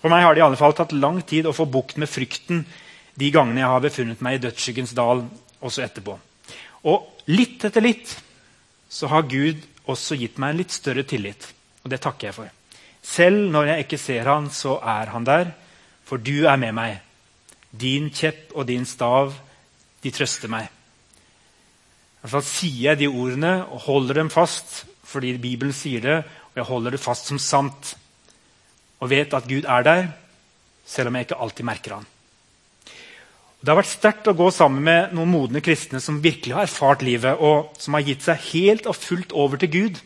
For 0.01 0.09
meg 0.11 0.25
har 0.25 0.33
det 0.33 0.41
i 0.41 0.45
alle 0.47 0.59
fall 0.59 0.73
tatt 0.75 0.95
lang 0.97 1.21
tid 1.27 1.45
å 1.45 1.55
få 1.55 1.67
bukt 1.69 1.99
med 2.01 2.09
frykten 2.09 2.65
de 3.21 3.29
gangene 3.31 3.61
jeg 3.61 3.69
har 3.69 3.83
befunnet 3.83 4.23
meg 4.25 4.39
i 4.39 4.43
dødsskyggens 4.47 4.95
dal, 4.97 5.23
også 5.61 5.83
etterpå. 5.85 6.17
Og 6.89 7.29
litt 7.29 7.61
etter 7.67 7.85
litt 7.85 8.15
så 8.91 9.11
har 9.11 9.29
Gud 9.29 9.61
også 9.91 10.17
gitt 10.17 10.39
meg 10.41 10.53
en 10.53 10.61
litt 10.63 10.73
større 10.73 11.05
tillit. 11.07 11.45
Og 11.85 11.93
det 11.93 12.01
takker 12.01 12.29
jeg 12.29 12.37
for. 12.39 12.49
Selv 13.01 13.49
når 13.53 13.71
jeg 13.71 13.85
ikke 13.85 14.01
ser 14.01 14.29
han, 14.29 14.49
så 14.53 14.79
er 14.81 15.13
han 15.13 15.25
der, 15.25 15.53
for 16.05 16.21
du 16.21 16.47
er 16.49 16.57
med 16.61 16.75
meg. 16.77 16.99
Din 17.71 18.09
kjepp 18.13 18.55
og 18.55 18.67
din 18.69 18.85
stav, 18.89 19.33
de 20.01 20.11
trøster 20.13 20.51
meg. 20.51 20.69
Hvert 22.21 22.35
fall 22.35 22.45
sier 22.45 22.91
jeg 22.91 23.01
de 23.01 23.09
ordene 23.09 23.55
og 23.65 23.85
holder 23.87 24.21
dem 24.21 24.29
fast 24.33 24.83
fordi 25.11 25.33
Bibelen 25.41 25.73
sier 25.75 26.03
det, 26.03 26.17
og 26.53 26.59
jeg 26.61 26.67
holder 26.69 26.95
det 26.95 27.01
fast 27.03 27.27
som 27.27 27.39
sant. 27.41 27.95
Og 29.03 29.09
vet 29.11 29.33
at 29.35 29.47
Gud 29.49 29.65
er 29.67 29.83
der, 29.83 30.05
selv 30.87 31.09
om 31.09 31.17
jeg 31.17 31.27
ikke 31.27 31.39
alltid 31.43 31.67
merker 31.67 31.95
han. 31.97 32.05
Det 33.61 33.69
har 33.69 33.77
vært 33.77 33.91
sterkt 33.91 34.29
å 34.31 34.35
gå 34.37 34.47
sammen 34.53 34.85
med 34.85 35.11
noen 35.17 35.29
modne 35.29 35.61
kristne 35.61 35.99
som 36.01 36.21
virkelig 36.23 36.55
har 36.55 36.65
erfart 36.69 37.03
livet, 37.05 37.37
og 37.37 37.75
som 37.81 37.97
har 37.97 38.05
gitt 38.07 38.23
seg 38.25 38.47
helt 38.53 38.87
og 38.89 38.97
fullt 38.97 39.35
over 39.37 39.59
til 39.61 39.73
Gud. 39.73 39.99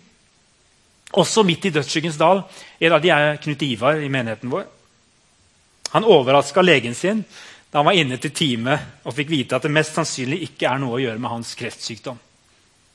Også 1.16 1.46
midt 1.48 1.70
i 1.70 1.72
dødsskyggens 1.76 2.18
dal. 2.20 2.42
En 2.84 2.96
av 2.98 3.04
de 3.04 3.14
er 3.14 3.38
Knut 3.44 3.62
Ivar 3.64 4.02
i 4.02 4.12
menigheten 4.12 4.52
vår. 4.52 4.66
Han 5.94 6.08
overraska 6.10 6.66
legen 6.66 6.98
sin 6.98 7.22
da 7.76 7.82
han 7.82 7.90
var 7.90 7.98
inne 8.00 8.16
til 8.16 8.32
time 8.32 8.72
og 9.04 9.12
fikk 9.18 9.34
vite 9.34 9.58
at 9.58 9.66
det 9.68 9.70
mest 9.76 9.98
sannsynlig 9.98 10.38
ikke 10.46 10.70
er 10.70 10.78
noe 10.80 10.96
å 10.96 11.00
gjøre 11.02 11.20
med 11.20 11.28
hans 11.28 11.50
kreftsykdom. 11.60 12.16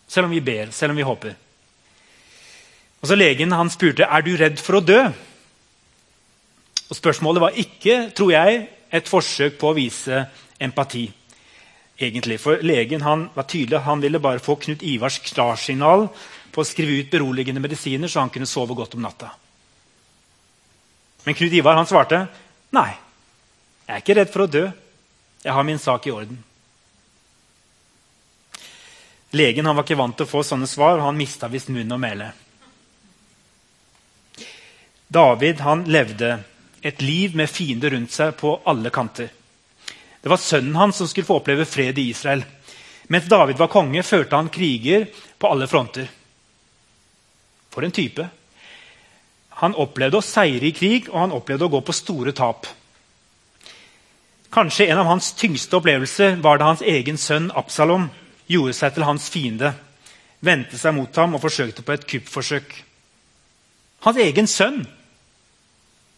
Selv 0.08 0.24
om 0.24 0.30
vi 0.32 0.38
ber, 0.40 0.70
selv 0.72 0.94
om 0.94 0.96
vi 0.96 1.04
håper. 1.04 1.34
Og 3.02 3.10
så 3.10 3.18
Legen 3.18 3.52
han 3.52 3.68
spurte 3.68 4.08
er 4.08 4.24
du 4.24 4.30
redd 4.40 4.56
for 4.56 4.78
å 4.78 4.80
dø. 4.80 5.02
Og 6.88 6.96
Spørsmålet 6.96 7.44
var 7.44 7.58
ikke 7.60 7.98
tror 8.16 8.32
jeg, 8.32 8.62
et 8.88 9.12
forsøk 9.12 9.58
på 9.60 9.68
å 9.68 9.76
vise 9.76 10.22
empati. 10.56 11.10
egentlig. 12.00 12.40
For 12.40 12.64
Legen 12.64 13.04
han 13.04 13.28
var 13.34 13.44
tydelig, 13.44 13.82
han 13.84 14.00
ville 14.00 14.18
bare 14.18 14.40
få 14.40 14.56
Knut 14.56 14.80
Ivars 14.82 15.18
klarsignal 15.18 16.08
på 16.50 16.60
å 16.60 16.64
skrive 16.64 17.04
ut 17.04 17.10
beroligende 17.10 17.60
medisiner 17.60 18.08
så 18.08 18.20
han 18.20 18.32
kunne 18.32 18.48
sove 18.48 18.74
godt 18.74 18.94
om 18.96 19.02
natta. 19.02 19.28
Men 21.28 21.34
Knut 21.34 21.52
Ivar 21.52 21.76
han 21.76 21.86
svarte 21.86 22.26
nei, 22.72 22.96
jeg 23.90 23.96
er 23.96 24.02
ikke 24.04 24.14
redd 24.20 24.28
for 24.30 24.44
å 24.44 24.50
dø. 24.50 24.62
Jeg 25.42 25.54
har 25.56 25.64
min 25.66 25.80
sak 25.82 26.04
i 26.06 26.12
orden. 26.14 26.36
Legen 29.34 29.66
var 29.66 29.82
ikke 29.82 29.98
vant 29.98 30.14
til 30.14 30.28
å 30.28 30.30
få 30.30 30.44
sånne 30.46 30.68
svar, 30.70 31.00
og 31.00 31.08
han 31.08 31.18
mista 31.18 31.50
visst 31.50 31.72
munn 31.74 31.90
og 31.90 31.98
mæle. 31.98 32.28
David 35.10 35.64
han 35.66 35.82
levde 35.90 36.36
et 36.86 37.02
liv 37.02 37.34
med 37.34 37.50
fiender 37.50 37.90
rundt 37.96 38.14
seg 38.14 38.36
på 38.38 38.60
alle 38.70 38.94
kanter. 38.94 39.34
Det 40.22 40.30
var 40.30 40.38
sønnen 40.38 40.78
hans 40.78 41.02
som 41.02 41.10
skulle 41.10 41.26
få 41.26 41.40
oppleve 41.40 41.66
fred 41.66 41.98
i 41.98 42.08
Israel. 42.14 42.44
Mens 43.10 43.26
David 43.26 43.58
var 43.58 43.74
konge, 43.74 44.06
førte 44.06 44.38
han 44.38 44.54
kriger 44.54 45.08
på 45.10 45.50
alle 45.50 45.66
fronter. 45.66 46.06
For 47.74 47.82
en 47.82 47.94
type. 47.94 48.22
Han 49.66 49.74
opplevde 49.74 50.22
å 50.22 50.24
seire 50.24 50.70
i 50.70 50.76
krig, 50.78 51.10
og 51.10 51.24
han 51.24 51.34
opplevde 51.34 51.66
å 51.66 51.74
gå 51.74 51.82
på 51.82 51.96
store 52.06 52.38
tap. 52.38 52.70
Kanskje 54.50 54.86
en 54.90 54.98
av 54.98 55.06
hans 55.06 55.32
tyngste 55.38 55.78
opplevelser 55.78 56.40
var 56.42 56.58
da 56.58 56.72
hans 56.72 56.82
egen 56.82 57.18
sønn 57.18 57.52
Absalom 57.54 58.08
gjorde 58.50 58.74
seg 58.74 58.96
til 58.96 59.06
hans 59.06 59.28
fiende, 59.30 59.74
vendte 60.42 60.78
seg 60.78 60.96
mot 60.96 61.16
ham 61.22 61.36
og 61.38 61.44
forsøkte 61.44 61.84
på 61.86 61.94
et 61.94 62.06
kuppforsøk. 62.10 62.72
Hans 64.02 64.18
egen 64.18 64.48
sønn 64.50 64.82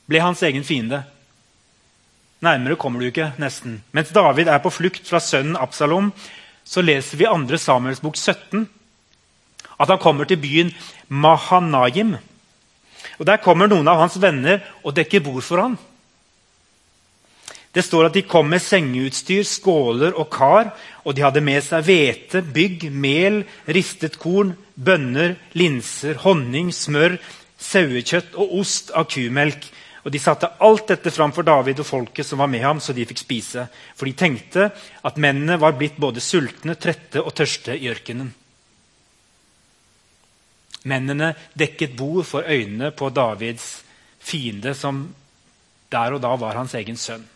ble 0.08 0.22
hans 0.24 0.40
egen 0.48 0.64
fiende. 0.64 1.02
Nærmere 2.42 2.78
kommer 2.80 3.00
du 3.00 3.10
ikke, 3.10 3.34
nesten. 3.38 3.82
Mens 3.92 4.14
David 4.16 4.48
er 4.48 4.62
på 4.64 4.72
flukt 4.72 5.04
fra 5.06 5.20
sønnen 5.20 5.58
Absalom, 5.60 6.12
så 6.64 6.80
leser 6.80 7.20
vi 7.20 7.28
2. 7.28 7.58
Samuels 7.60 8.00
bok 8.00 8.16
17 8.16 8.64
at 9.82 9.90
han 9.90 9.98
kommer 9.98 10.24
til 10.24 10.40
byen 10.40 10.72
Mahanaim. 11.08 12.16
Og 13.18 13.26
Der 13.26 13.36
kommer 13.36 13.66
noen 13.66 13.88
av 13.88 13.98
hans 13.98 14.16
venner 14.22 14.62
og 14.84 14.96
dekker 14.96 15.20
bord 15.20 15.42
for 15.42 15.60
ham. 15.60 15.76
Det 17.72 17.82
står 17.84 18.10
at 18.10 18.16
de 18.16 18.24
kom 18.28 18.50
med 18.52 18.60
sengeutstyr, 18.60 19.46
skåler 19.48 20.12
og 20.20 20.28
kar, 20.32 20.74
og 21.08 21.16
de 21.16 21.24
hadde 21.24 21.40
med 21.44 21.62
seg 21.64 21.86
hvete, 21.86 22.42
bygg, 22.44 22.90
mel, 22.92 23.42
ristet 23.64 24.18
korn, 24.20 24.52
bønner, 24.76 25.38
linser, 25.56 26.20
honning, 26.26 26.68
smør, 26.76 27.16
sauekjøtt 27.62 28.36
og 28.36 28.52
ost 28.60 28.92
av 28.92 29.08
kumelk. 29.08 29.70
Og 30.04 30.12
De 30.12 30.18
satte 30.18 30.50
alt 30.60 30.88
dette 30.90 31.12
fram 31.14 31.32
for 31.32 31.46
David 31.46 31.80
og 31.80 31.88
folket 31.88 32.26
som 32.26 32.42
var 32.42 32.50
med 32.50 32.64
ham, 32.66 32.80
så 32.82 32.92
de 32.92 33.06
fikk 33.08 33.22
spise. 33.22 33.64
For 33.96 34.04
de 34.04 34.16
tenkte 34.18 34.68
at 35.06 35.20
mennene 35.22 35.60
var 35.62 35.76
blitt 35.78 35.96
både 36.02 36.20
sultne, 36.20 36.76
trette 36.76 37.22
og 37.22 37.32
tørste 37.38 37.78
i 37.78 37.88
ørkenen. 37.88 38.32
Mennene 40.90 41.32
dekket 41.54 41.94
bord 41.96 42.26
for 42.26 42.42
øynene 42.42 42.90
på 42.90 43.08
Davids 43.14 43.76
fiende, 44.18 44.74
som 44.74 45.06
der 45.92 46.16
og 46.16 46.24
da 46.24 46.34
var 46.36 46.58
hans 46.58 46.74
egen 46.74 46.98
sønn. 46.98 47.31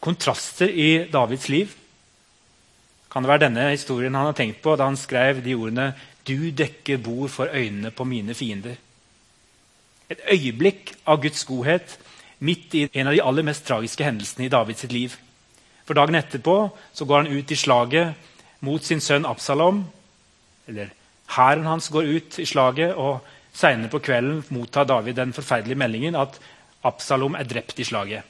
Kontraster 0.00 0.70
i 0.70 1.08
Davids 1.12 1.48
liv. 1.48 1.72
Kan 3.10 3.24
det 3.24 3.30
være 3.32 3.46
denne 3.46 3.70
historien 3.72 4.14
han 4.14 4.28
har 4.30 4.36
tenkt 4.36 4.60
på 4.62 4.76
da 4.76 4.86
han 4.86 4.96
skrev 4.96 5.42
de 5.44 5.54
ordene 5.54 5.94
'Du 6.24 6.50
dekker 6.50 6.98
bord 6.98 7.30
for 7.30 7.48
øynene 7.52 7.90
på 7.90 8.04
mine 8.04 8.34
fiender'? 8.34 8.76
Et 10.10 10.20
øyeblikk 10.32 10.94
av 11.06 11.22
Guds 11.22 11.44
godhet 11.44 11.98
midt 12.38 12.74
i 12.74 12.88
en 12.92 13.06
av 13.06 13.12
de 13.12 13.22
aller 13.22 13.42
mest 13.42 13.66
tragiske 13.66 14.04
hendelsene 14.04 14.46
i 14.46 14.52
Davids 14.52 14.84
liv. 14.92 15.16
For 15.84 15.94
Dagen 15.94 16.14
etterpå 16.14 16.70
så 16.92 17.04
går 17.04 17.22
han 17.22 17.32
ut 17.32 17.50
i 17.50 17.56
slaget 17.56 18.14
mot 18.60 18.84
sin 18.84 19.00
sønn 19.00 19.26
Absalom. 19.26 19.84
Eller 20.68 20.88
hæren 21.36 21.66
hans 21.66 21.88
går 21.88 22.02
ut 22.02 22.38
i 22.38 22.46
slaget, 22.46 22.94
og 22.94 23.20
seinere 23.52 23.88
på 23.88 23.98
kvelden 23.98 24.44
mottar 24.48 24.84
David 24.84 25.14
den 25.14 25.32
forferdelige 25.32 25.78
meldingen 25.78 26.14
at 26.14 26.40
Absalom 26.84 27.34
er 27.34 27.48
drept 27.48 27.78
i 27.78 27.84
slaget. 27.84 28.22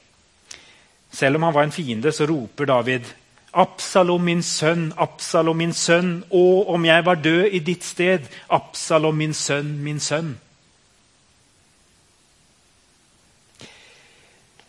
Selv 1.10 1.36
om 1.36 1.48
han 1.48 1.54
var 1.54 1.66
en 1.66 1.72
fiende, 1.72 2.12
så 2.12 2.26
roper 2.26 2.68
David 2.68 3.08
Absalom, 3.50 4.24
min 4.24 4.42
sønn, 4.42 4.92
Absalom, 4.96 5.56
min 5.56 5.72
sønn, 5.72 6.20
å, 6.30 6.42
om 6.74 6.84
jeg 6.84 7.04
var 7.06 7.22
død 7.24 7.54
i 7.56 7.62
ditt 7.64 7.86
sted, 7.86 8.28
Absalom, 8.52 9.16
min 9.16 9.32
sønn, 9.34 9.72
min 9.82 10.00
sønn. 10.04 10.34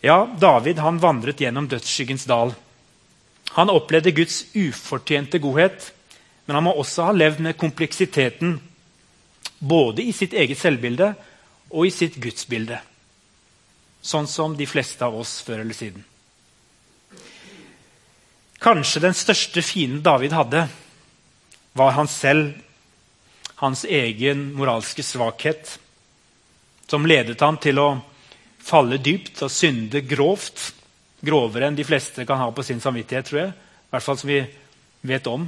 Ja, 0.00 0.24
David 0.40 0.80
han 0.80 0.98
vandret 1.02 1.42
gjennom 1.44 1.68
dødsskyggens 1.68 2.24
dal. 2.24 2.54
Han 3.52 3.72
opplevde 3.72 4.14
Guds 4.16 4.46
ufortjente 4.56 5.38
godhet, 5.42 5.90
men 6.46 6.56
han 6.56 6.64
må 6.64 6.72
også 6.80 7.10
ha 7.10 7.12
levd 7.14 7.42
med 7.44 7.58
kompleksiteten 7.60 8.56
både 9.60 10.06
i 10.08 10.14
sitt 10.16 10.32
eget 10.32 10.58
selvbilde 10.58 11.12
og 11.70 11.84
i 11.84 11.92
sitt 11.92 12.16
gudsbilde. 12.22 12.80
Sånn 14.00 14.26
som 14.30 14.56
de 14.56 14.64
fleste 14.66 15.04
av 15.04 15.18
oss 15.20 15.42
før 15.44 15.60
eller 15.60 15.76
siden. 15.76 16.06
Kanskje 18.60 19.00
den 19.00 19.16
største 19.16 19.62
fienden 19.64 20.02
David 20.04 20.34
hadde, 20.36 20.66
var 21.72 21.94
han 21.96 22.08
selv, 22.08 22.52
hans 23.60 23.84
egen 23.84 24.50
moralske 24.56 25.04
svakhet, 25.04 25.78
som 26.88 27.06
ledet 27.08 27.40
ham 27.40 27.56
til 27.60 27.80
å 27.80 27.88
falle 28.60 28.98
dypt 29.00 29.40
og 29.44 29.52
synde 29.52 30.02
grovt. 30.04 30.70
Grovere 31.20 31.68
enn 31.68 31.76
de 31.76 31.84
fleste 31.84 32.24
kan 32.28 32.40
ha 32.40 32.48
på 32.52 32.64
sin 32.64 32.80
samvittighet, 32.80 33.26
tror 33.28 33.40
jeg. 33.40 33.52
I 33.52 33.92
hvert 33.92 34.06
fall 34.06 34.18
som 34.20 34.30
vi 34.30 34.40
vet 35.08 35.28
om 35.28 35.44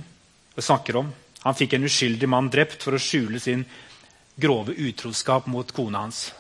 og 0.53 0.65
snakker 0.65 0.99
om. 1.01 1.09
Han 1.43 1.57
fikk 1.57 1.77
en 1.77 1.89
uskyldig 1.89 2.29
mann 2.29 2.51
drept 2.53 2.85
for 2.85 2.97
å 2.97 3.01
skjule 3.01 3.41
sin 3.41 3.65
grove 4.41 4.77
utroskap 4.77 5.49
mot 5.53 5.73
kona 5.73 6.05
hans. 6.05 6.31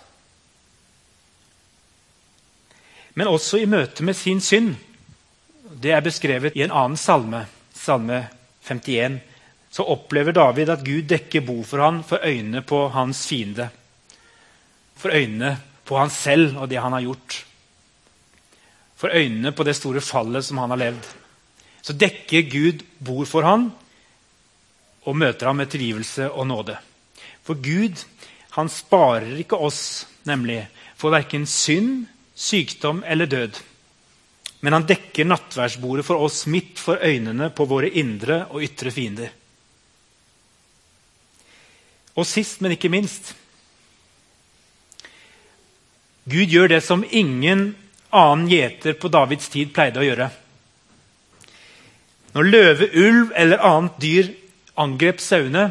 Men 3.14 3.28
også 3.28 3.61
i 3.61 3.68
møte 3.68 4.04
med 4.04 4.16
sin 4.16 4.40
synd 4.40 4.76
det 5.80 5.92
er 5.94 6.04
beskrevet 6.04 6.56
i 6.56 6.64
en 6.64 6.74
annen 6.74 6.98
salme, 7.00 7.44
salme 7.74 8.24
51. 8.68 9.20
Så 9.72 9.87
opplever 9.88 10.35
David 10.37 10.70
at 10.72 10.85
Gud 10.85 11.08
dekker 11.08 11.44
bo 11.46 11.62
for 11.64 11.80
ham 11.80 12.02
for 12.04 12.24
øynene 12.24 12.61
på 12.62 12.85
hans 12.92 13.24
fiende. 13.28 13.70
For 14.96 15.14
øynene 15.14 15.56
på 15.88 15.96
han 15.98 16.11
selv 16.11 16.58
og 16.58 16.68
det 16.70 16.80
han 16.80 16.92
har 16.92 17.06
gjort. 17.06 17.38
For 18.96 19.11
øynene 19.16 19.52
på 19.52 19.64
det 19.66 19.76
store 19.76 20.00
fallet 20.04 20.44
som 20.44 20.61
han 20.62 20.70
har 20.70 20.82
levd. 20.85 21.08
Så 21.82 21.96
dekker 21.98 22.50
Gud 22.50 22.85
bord 23.00 23.26
for 23.26 23.42
ham 23.42 23.72
og 25.02 25.16
møter 25.16 25.48
ham 25.48 25.56
med 25.58 25.72
tilgivelse 25.72 26.30
og 26.30 26.46
nåde. 26.46 26.76
For 27.42 27.58
Gud 27.58 28.04
han 28.54 28.68
sparer 28.68 29.40
ikke 29.40 29.58
oss 29.58 30.06
nemlig 30.28 30.66
for 30.96 31.11
verken 31.11 31.46
synd, 31.46 32.06
sykdom 32.35 33.02
eller 33.06 33.26
død. 33.26 33.58
Men 34.62 34.77
han 34.77 34.87
dekker 34.87 35.27
nattverdsbordet 35.27 36.07
for 36.07 36.22
oss 36.22 36.44
midt 36.46 36.79
for 36.79 37.03
øynene 37.03 37.51
på 37.51 37.66
våre 37.66 37.90
indre 37.98 38.44
og 38.51 38.62
ytre 38.62 38.92
fiender. 38.94 39.33
Og 42.14 42.29
sist, 42.29 42.61
men 42.62 42.77
ikke 42.77 42.92
minst 42.92 43.33
Gud 46.31 46.53
gjør 46.55 46.68
det 46.70 46.83
som 46.87 47.01
ingen 47.03 47.72
annen 48.14 48.46
gjeter 48.46 48.94
på 48.94 49.11
Davids 49.11 49.48
tid 49.51 49.72
pleide 49.75 49.98
å 49.98 50.05
gjøre. 50.07 50.29
Når 52.37 52.48
løve, 52.48 52.88
ulv 52.94 53.33
eller 53.37 53.64
annet 53.66 53.96
dyr 54.01 54.29
angrep 54.79 55.18
sauene, 55.20 55.64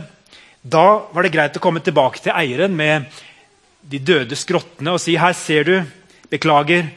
da 0.61 0.85
var 1.13 1.23
det 1.25 1.31
greit 1.33 1.55
å 1.57 1.63
komme 1.63 1.81
tilbake 1.81 2.19
til 2.21 2.35
eieren 2.35 2.75
med 2.77 3.07
de 3.81 4.01
døde 4.03 4.37
skrottene 4.37 4.93
og 4.93 5.01
si 5.01 5.15
her 5.17 5.33
ser 5.37 5.65
du, 5.65 5.77
beklager, 6.29 6.91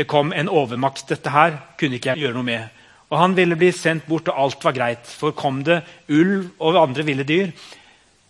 det 0.00 0.06
kom 0.08 0.32
en 0.32 0.48
overmakt. 0.48 1.10
Dette 1.12 1.28
her 1.28 1.58
kunne 1.76 1.98
ikke 1.98 2.14
jeg 2.14 2.24
gjøre 2.24 2.38
noe 2.38 2.46
med. 2.46 2.76
Og 3.12 3.18
Han 3.20 3.34
ville 3.36 3.58
bli 3.58 3.68
sendt 3.74 4.06
bort, 4.08 4.30
og 4.32 4.38
alt 4.40 4.64
var 4.64 4.72
greit. 4.72 5.04
For 5.04 5.36
kom 5.36 5.58
det 5.66 5.82
ulv 6.08 6.54
og 6.56 6.78
andre 6.80 7.04
ville 7.04 7.26
dyr, 7.28 7.50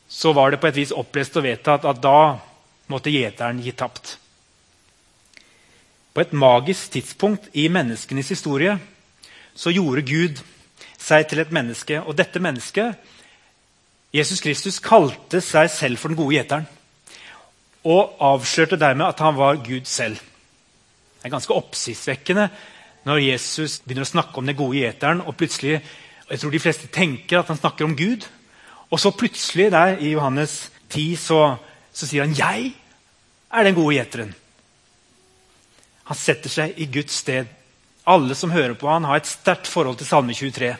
så 0.08 0.32
var 0.34 0.50
det 0.50 0.58
på 0.58 0.66
et 0.66 0.80
vis 0.80 0.90
opplest 0.90 1.36
og 1.38 1.44
vedtatt 1.46 1.84
at 1.86 2.00
da 2.02 2.40
måtte 2.90 3.12
gjeteren 3.14 3.60
gi 3.62 3.70
tapt. 3.70 4.16
På 6.10 6.24
et 6.24 6.32
magisk 6.34 6.90
tidspunkt 6.96 7.46
i 7.54 7.68
menneskenes 7.70 8.32
historie 8.34 8.74
så 9.54 9.70
gjorde 9.70 10.02
Gud 10.08 10.40
seg 10.98 11.28
til 11.30 11.44
et 11.44 11.52
menneske. 11.54 12.00
Og 12.02 12.18
dette 12.18 12.42
mennesket, 12.42 12.98
Jesus 14.10 14.42
Kristus, 14.42 14.80
kalte 14.82 15.38
seg 15.38 15.70
selv 15.70 16.02
for 16.02 16.10
den 16.10 16.18
gode 16.18 16.34
gjeteren. 16.34 16.66
Og 17.86 18.18
avslørte 18.18 18.80
dermed 18.80 19.06
at 19.06 19.22
han 19.22 19.38
var 19.38 19.62
Gud 19.62 19.86
selv. 19.86 20.18
Det 21.20 21.28
er 21.28 21.36
ganske 21.36 21.56
oppsiktsvekkende 21.56 22.48
når 23.04 23.22
Jesus 23.24 23.78
begynner 23.84 24.04
å 24.04 24.10
snakke 24.10 24.40
om 24.40 24.48
den 24.48 24.56
gode 24.56 24.80
gjeteren, 24.80 25.22
og 25.24 25.36
plutselig 25.36 25.78
jeg 26.30 26.38
tror 26.38 26.52
de 26.54 26.62
fleste 26.62 26.90
tenker 26.94 27.40
at 27.40 27.48
han 27.50 27.58
snakker 27.58 27.88
om 27.88 27.96
Gud. 27.98 28.26
Og 28.90 29.00
så 29.02 29.10
plutselig 29.14 29.70
der 29.74 29.98
i 29.98 30.12
Johannes 30.12 30.70
10 30.90 31.16
så, 31.18 31.40
så 31.92 32.06
sier 32.06 32.22
han 32.22 32.34
'Jeg 32.34 32.72
er 33.50 33.64
den 33.64 33.74
gode 33.74 33.96
gjeteren'. 33.96 34.34
Han 36.04 36.16
setter 36.16 36.50
seg 36.50 36.78
i 36.78 36.86
Guds 36.86 37.12
sted. 37.12 37.46
Alle 38.06 38.34
som 38.34 38.50
hører 38.50 38.74
på 38.74 38.88
han 38.88 39.04
har 39.04 39.16
et 39.16 39.26
sterkt 39.26 39.66
forhold 39.66 39.98
til 39.98 40.06
Salme 40.06 40.34
23. 40.34 40.76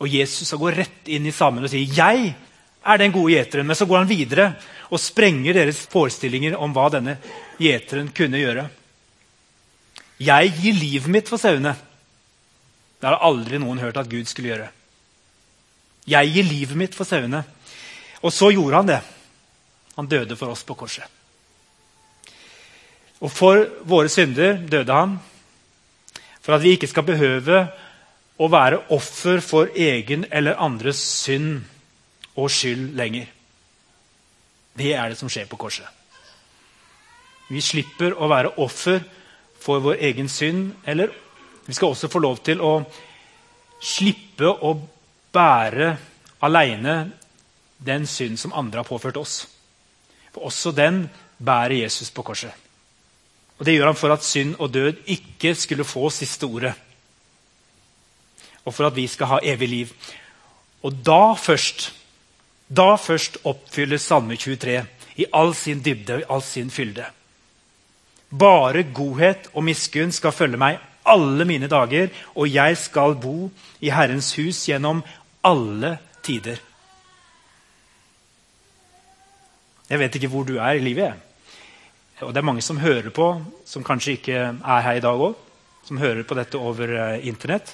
Og 0.00 0.08
Jesus 0.08 0.50
går 0.50 0.74
rett 0.74 1.08
inn 1.08 1.26
i 1.26 1.32
salmen 1.32 1.64
og 1.64 1.70
sier 1.70 1.86
'Jeg 1.86 2.34
er 2.86 2.96
den 2.96 3.12
gode 3.12 3.34
gjeteren'. 3.34 3.66
Men 3.66 3.76
så 3.76 3.86
går 3.86 3.98
han 3.98 4.08
videre 4.08 4.54
og 4.90 5.00
sprenger 5.00 5.52
deres 5.52 5.86
forestillinger 5.86 6.56
om 6.56 6.72
hva 6.72 6.88
denne 6.90 7.18
gjeteren 7.58 8.08
kunne 8.14 8.38
gjøre. 8.38 8.70
'Jeg 10.20 10.52
gir 10.60 10.74
livet 10.76 11.08
mitt 11.08 11.28
for 11.28 11.40
sauene'. 11.40 11.76
Det 13.00 13.08
har 13.08 13.22
aldri 13.24 13.58
noen 13.58 13.78
hørt 13.80 13.96
at 13.96 14.08
Gud 14.08 14.28
skulle 14.28 14.52
gjøre. 14.52 14.68
'Jeg 16.06 16.32
gir 16.32 16.44
livet 16.44 16.76
mitt 16.76 16.94
for 16.94 17.04
sauene'. 17.04 17.44
Og 18.22 18.32
så 18.32 18.50
gjorde 18.52 18.76
han 18.76 18.86
det. 18.86 19.00
Han 19.96 20.06
døde 20.06 20.36
for 20.36 20.52
oss 20.52 20.62
på 20.64 20.74
korset. 20.74 21.04
Og 23.20 23.30
for 23.32 23.66
våre 23.84 24.08
synder 24.08 24.60
døde 24.68 24.92
han. 24.92 25.18
For 26.40 26.54
at 26.54 26.62
vi 26.62 26.76
ikke 26.76 26.88
skal 26.88 27.04
behøve 27.04 27.68
å 28.40 28.48
være 28.48 28.80
offer 28.96 29.40
for 29.44 29.68
egen 29.76 30.24
eller 30.32 30.60
andres 30.60 31.00
synd 31.00 31.60
og 32.36 32.50
skyld 32.50 32.94
lenger. 32.96 33.26
Det 34.76 34.94
er 34.96 35.08
det 35.08 35.18
som 35.18 35.28
skjer 35.28 35.48
på 35.50 35.58
korset. 35.60 35.88
Vi 37.50 37.60
slipper 37.60 38.14
å 38.16 38.28
være 38.30 38.54
offer 38.62 39.02
for 39.60 39.82
vår 39.84 40.00
egen 40.00 40.28
synd. 40.28 40.72
Eller 40.84 41.12
vi 41.66 41.74
skal 41.74 41.92
også 41.92 42.10
få 42.10 42.22
lov 42.22 42.40
til 42.44 42.60
å 42.60 42.80
slippe 43.80 44.48
å 44.48 44.74
bære 45.32 45.90
aleine 46.44 46.96
den 47.80 48.06
synd 48.06 48.38
som 48.40 48.54
andre 48.56 48.82
har 48.82 48.88
påført 48.88 49.20
oss. 49.20 49.44
For 50.34 50.48
også 50.48 50.72
den 50.76 51.04
bærer 51.38 51.82
Jesus 51.82 52.10
på 52.10 52.22
korset. 52.22 52.52
Og 53.58 53.66
Det 53.66 53.74
gjør 53.74 53.92
han 53.92 54.00
for 54.00 54.12
at 54.12 54.24
synd 54.24 54.56
og 54.58 54.72
død 54.72 55.04
ikke 55.06 55.54
skulle 55.54 55.84
få 55.84 56.10
siste 56.10 56.46
ordet. 56.46 56.72
Og 58.64 58.74
for 58.74 58.88
at 58.88 58.96
vi 58.96 59.06
skal 59.08 59.26
ha 59.26 59.38
evig 59.42 59.68
liv. 59.68 59.92
Og 60.82 60.96
da 61.04 61.34
først 61.36 61.90
da 62.70 62.94
først 62.94 63.40
oppfylles 63.44 64.04
Salme 64.06 64.36
23 64.38 64.76
i 65.18 65.26
all 65.34 65.54
sin 65.58 65.80
dybde 65.82 66.14
og 66.14 66.20
i 66.20 66.28
all 66.30 66.42
sin 66.46 66.70
fylde. 66.70 67.04
Bare 68.30 68.84
godhet 68.94 69.48
og 69.54 69.64
miskunn 69.66 70.12
skal 70.14 70.34
følge 70.34 70.60
meg 70.60 70.78
alle 71.10 71.46
mine 71.48 71.66
dager, 71.70 72.10
og 72.36 72.50
jeg 72.50 72.76
skal 72.78 73.16
bo 73.18 73.50
i 73.82 73.90
Herrens 73.90 74.32
hus 74.38 74.62
gjennom 74.68 75.02
alle 75.46 75.96
tider. 76.22 76.60
Jeg 79.90 79.98
vet 79.98 80.16
ikke 80.16 80.30
hvor 80.30 80.46
du 80.46 80.56
er 80.60 80.78
i 80.78 80.84
livet. 80.84 81.14
Og 82.20 82.34
det 82.34 82.42
er 82.42 82.46
mange 82.46 82.62
som 82.62 82.78
hører 82.78 83.10
på, 83.10 83.26
som 83.66 83.84
kanskje 83.84 84.18
ikke 84.18 84.36
er 84.38 84.84
her 84.84 85.00
i 85.00 85.02
dag 85.02 85.18
òg. 85.18 85.34
Som 85.88 85.98
hører 85.98 86.22
på 86.28 86.36
dette 86.38 86.60
over 86.60 86.92
uh, 86.92 87.26
Internett. 87.26 87.72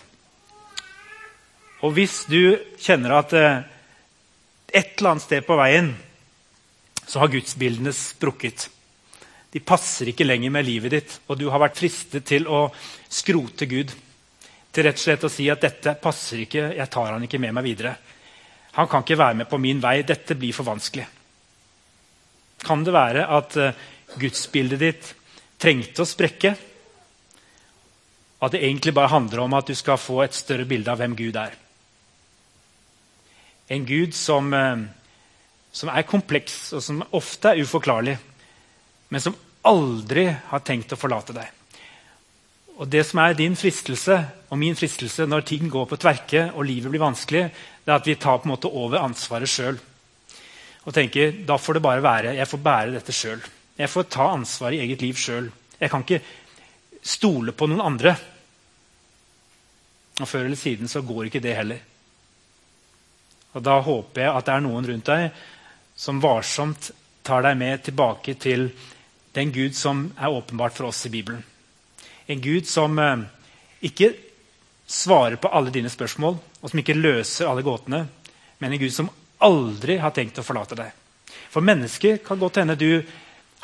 Og 1.85 1.92
hvis 1.99 2.23
du 2.31 2.57
kjenner 2.81 3.19
at 3.19 3.35
uh, 3.37 3.66
et 4.73 4.95
eller 4.97 5.11
annet 5.11 5.27
sted 5.27 5.45
på 5.45 5.59
veien 5.59 5.90
så 7.07 7.21
har 7.21 7.31
gudsbildene 7.31 7.92
sprukket 7.95 8.69
de 9.57 9.62
passer 9.64 10.11
ikke 10.11 10.27
lenger 10.27 10.53
med 10.53 10.66
livet 10.69 10.92
ditt, 10.92 11.12
og 11.33 11.38
du 11.40 11.47
har 11.49 11.62
vært 11.62 11.79
fristet 11.79 12.27
til 12.29 12.45
å 12.45 12.66
skrote 13.09 13.64
Gud. 13.71 13.95
til 14.77 14.85
rett 14.85 14.99
og 14.99 15.01
slett 15.01 15.23
å 15.25 15.31
si 15.33 15.47
at 15.49 15.62
dette 15.64 15.95
passer 15.97 16.42
ikke, 16.42 16.75
jeg 16.77 16.90
tar 16.92 17.14
han 17.14 17.23
ikke 17.25 17.38
med 17.40 17.55
meg 17.57 17.64
videre. 17.64 17.95
Han 18.77 18.88
kan 18.92 19.01
ikke 19.01 19.16
være 19.16 19.38
med 19.40 19.49
på 19.49 19.57
min 19.57 19.81
vei. 19.81 20.03
Dette 20.05 20.37
blir 20.37 20.53
for 20.53 20.69
vanskelig. 20.69 21.07
Kan 22.61 22.85
det 22.85 22.92
være 22.92 23.23
at 23.38 23.57
uh, 23.57 23.71
gudsbildet 24.21 24.83
ditt 24.83 25.09
trengte 25.57 26.05
å 26.05 26.11
sprekke? 26.11 26.53
At 28.45 28.53
det 28.53 28.61
egentlig 28.61 28.92
bare 28.92 29.14
handler 29.14 29.47
om 29.47 29.57
at 29.57 29.73
du 29.73 29.75
skal 29.75 29.97
få 29.97 30.21
et 30.27 30.37
større 30.37 30.69
bilde 30.69 30.92
av 30.92 31.01
hvem 31.01 31.16
Gud 31.16 31.40
er? 31.40 31.57
En 33.73 33.88
Gud 33.88 34.12
som, 34.12 34.53
uh, 34.53 34.85
som 35.73 35.88
er 35.88 36.05
kompleks, 36.05 36.75
og 36.77 36.85
som 36.85 37.01
ofte 37.16 37.55
er 37.55 37.64
uforklarlig, 37.64 38.19
men 39.09 39.25
som 39.25 39.40
aldri 39.66 40.29
har 40.50 40.64
tenkt 40.64 40.94
å 40.94 40.98
forlate 41.00 41.35
deg. 41.37 41.52
Og 42.76 42.88
Det 42.92 43.02
som 43.09 43.22
er 43.22 43.37
din 43.37 43.57
fristelse 43.57 44.16
og 44.50 44.59
min 44.61 44.76
fristelse 44.76 45.24
når 45.26 45.46
ting 45.48 45.68
går 45.72 45.87
på 45.88 45.98
tverke 46.00 46.42
og 46.52 46.66
livet 46.68 46.92
blir 46.92 47.02
vanskelig, 47.02 47.44
det 47.85 47.92
er 47.92 47.96
at 47.96 48.09
vi 48.09 48.18
tar 48.20 48.38
på 48.38 48.48
en 48.48 48.52
måte 48.52 48.68
over 48.68 49.00
ansvaret 49.00 49.48
sjøl. 49.48 49.79
Og 50.87 50.94
tenker 50.94 51.33
da 51.48 51.57
får 51.59 51.79
det 51.79 51.83
bare 51.87 52.05
være. 52.05 52.35
Jeg 52.37 52.50
får 52.50 52.62
bære 52.62 52.94
dette 52.94 53.14
sjøl. 53.16 53.40
Jeg 53.76 53.90
får 53.92 54.09
ta 54.12 54.29
ansvaret 54.35 54.76
i 54.76 54.85
eget 54.85 55.02
liv 55.02 55.16
sjøl. 55.18 55.48
Jeg 55.81 55.92
kan 55.92 56.05
ikke 56.05 56.22
stole 57.07 57.52
på 57.57 57.68
noen 57.70 57.85
andre. 57.85 58.14
Og 60.20 60.29
Før 60.29 60.46
eller 60.46 60.61
siden 60.61 60.88
så 60.88 61.02
går 61.05 61.29
ikke 61.29 61.42
det 61.44 61.57
heller. 61.57 61.81
Og 63.57 63.64
Da 63.64 63.81
håper 63.81 64.22
jeg 64.22 64.35
at 64.37 64.46
det 64.46 64.55
er 64.55 64.64
noen 64.64 64.87
rundt 64.90 65.09
deg 65.09 65.42
som 65.96 66.20
varsomt 66.20 66.90
tar 67.24 67.42
deg 67.42 67.57
med 67.57 67.83
tilbake 67.88 68.37
til 68.37 68.68
den 69.37 69.53
Gud 69.53 69.77
som 69.77 70.07
er 70.16 70.33
åpenbart 70.33 70.77
for 70.77 70.88
oss 70.88 71.05
i 71.07 71.12
Bibelen. 71.12 71.42
En 72.27 72.40
Gud 72.40 72.66
som 72.66 72.99
eh, 72.99 73.27
ikke 73.85 74.14
svarer 74.87 75.37
på 75.37 75.51
alle 75.53 75.70
dine 75.75 75.90
spørsmål, 75.92 76.38
og 76.61 76.70
som 76.70 76.81
ikke 76.81 76.96
løser 76.96 77.51
alle 77.51 77.64
gåtene, 77.66 78.07
men 78.59 78.72
en 78.72 78.81
Gud 78.81 78.94
som 78.94 79.11
aldri 79.44 79.99
har 80.01 80.14
tenkt 80.16 80.40
å 80.40 80.46
forlate 80.46 80.79
deg. 80.79 80.90
For 81.53 81.64
mennesker 81.64 82.22
kan 82.25 82.40
godt 82.40 82.62
hende 82.62 82.79
du 82.81 83.03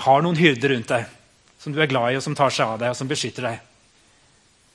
har 0.04 0.22
noen 0.24 0.36
hyrder 0.36 0.74
rundt 0.74 0.92
deg 0.92 1.08
som 1.62 1.72
du 1.72 1.80
er 1.80 1.88
glad 1.90 2.12
i, 2.12 2.18
og 2.18 2.24
som 2.24 2.36
tar 2.36 2.52
seg 2.52 2.66
av 2.66 2.80
deg 2.82 2.92
og 2.92 2.98
som 2.98 3.08
beskytter 3.08 3.46
deg. 3.46 3.60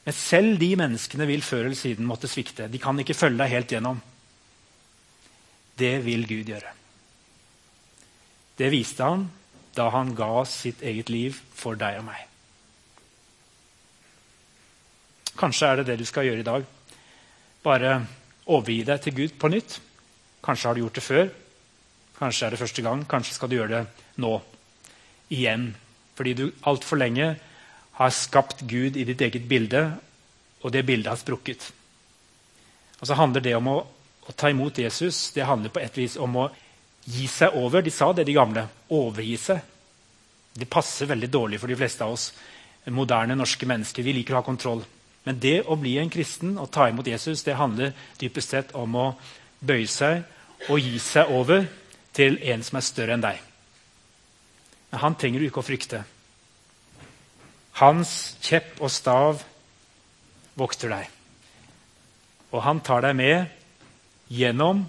Men 0.08 0.16
selv 0.16 0.60
de 0.62 0.70
menneskene 0.80 1.28
vil 1.28 1.44
før 1.44 1.66
eller 1.66 1.78
siden 1.78 2.08
måtte 2.08 2.30
svikte. 2.32 2.70
De 2.72 2.80
kan 2.80 2.98
ikke 3.04 3.18
følge 3.18 3.42
deg 3.42 3.52
helt 3.52 3.74
gjennom. 3.76 4.00
Det 5.78 5.98
vil 6.06 6.24
Gud 6.30 6.48
gjøre. 6.48 6.72
Det 8.58 8.70
viste 8.74 9.04
han 9.04 9.28
da 9.78 9.90
han 9.94 10.16
ga 10.18 10.44
sitt 10.50 10.82
eget 10.82 11.12
liv 11.14 11.38
for 11.56 11.78
deg 11.80 12.02
og 12.02 12.08
meg. 12.10 12.24
Kanskje 15.38 15.70
er 15.70 15.80
det 15.80 15.92
det 15.92 16.00
du 16.02 16.06
skal 16.10 16.26
gjøre 16.26 16.42
i 16.42 16.48
dag. 16.48 16.64
Bare 17.64 17.98
overgi 18.48 18.82
deg 18.88 19.04
til 19.04 19.16
Gud 19.20 19.36
på 19.38 19.52
nytt. 19.54 19.78
Kanskje 20.44 20.70
har 20.70 20.78
du 20.78 20.82
gjort 20.82 20.98
det 20.98 21.06
før. 21.06 21.28
Kanskje 22.18 22.48
er 22.48 22.56
det 22.56 22.62
første 22.62 22.82
gang. 22.82 23.04
Kanskje 23.06 23.36
skal 23.36 23.52
du 23.52 23.58
gjøre 23.60 23.74
det 23.76 24.06
nå. 24.24 24.34
Igjen. 25.30 25.70
Fordi 26.18 26.34
du 26.34 26.46
altfor 26.66 26.98
lenge 26.98 27.36
har 27.98 28.14
skapt 28.14 28.64
Gud 28.70 28.98
i 28.98 29.06
ditt 29.06 29.22
eget 29.22 29.46
bilde, 29.50 29.84
og 30.62 30.74
det 30.74 30.86
bildet 30.86 31.12
har 31.12 31.20
sprukket. 31.22 31.72
Og 33.00 33.10
så 33.10 33.18
handler 33.18 33.44
det 33.46 33.54
om 33.58 33.70
å, 33.70 33.78
å 34.26 34.36
ta 34.38 34.50
imot 34.50 34.80
Jesus 34.82 35.32
det 35.36 35.46
handler 35.46 35.74
på 35.74 35.82
et 35.82 35.98
vis 35.98 36.18
om 36.22 36.36
å 36.42 36.48
gi 37.08 37.28
seg 37.32 37.56
over. 37.56 37.82
De 37.82 37.94
sa 37.94 38.12
det, 38.14 38.28
de 38.28 38.36
gamle. 38.36 38.68
Overgi 38.94 39.38
seg. 39.42 39.74
Det 40.58 40.70
passer 40.70 41.10
veldig 41.10 41.30
dårlig 41.32 41.60
for 41.62 41.72
de 41.72 41.78
fleste 41.78 42.04
av 42.04 42.16
oss 42.16 42.32
moderne 42.94 43.36
norske 43.36 43.68
mennesker. 43.68 44.04
Vi 44.04 44.16
liker 44.16 44.36
å 44.36 44.42
ha 44.42 44.46
kontroll. 44.46 44.84
Men 45.28 45.40
det 45.44 45.66
å 45.68 45.76
bli 45.80 45.98
en 46.00 46.12
kristen 46.12 46.56
og 46.56 46.72
ta 46.72 46.88
imot 46.88 47.08
Jesus 47.08 47.44
det 47.44 47.58
handler 47.60 47.96
dypest 48.20 48.54
sett 48.54 48.72
om 48.80 48.96
å 48.96 49.08
bøye 49.60 49.90
seg 49.92 50.24
og 50.72 50.80
gi 50.80 51.00
seg 51.04 51.34
over 51.36 51.68
til 52.16 52.40
en 52.48 52.64
som 52.64 52.80
er 52.80 52.86
større 52.88 53.18
enn 53.18 53.26
deg. 53.26 53.42
Men 54.92 55.04
han 55.04 55.18
trenger 55.20 55.44
du 55.44 55.50
ikke 55.50 55.62
å 55.62 55.68
frykte. 55.68 56.06
Hans 57.82 58.38
kjepp 58.42 58.80
og 58.80 58.92
stav 58.94 59.44
vokter 60.58 60.96
deg. 60.96 61.12
Og 62.56 62.64
han 62.64 62.80
tar 62.82 63.04
deg 63.04 63.18
med 63.20 64.32
gjennom 64.32 64.86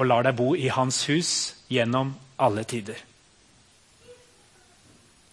og 0.00 0.08
lar 0.08 0.24
deg 0.24 0.36
bo 0.38 0.54
i 0.56 0.70
hans 0.72 1.02
hus 1.10 1.30
gjennom 1.68 2.14
alle 2.40 2.64
tider. 2.64 2.96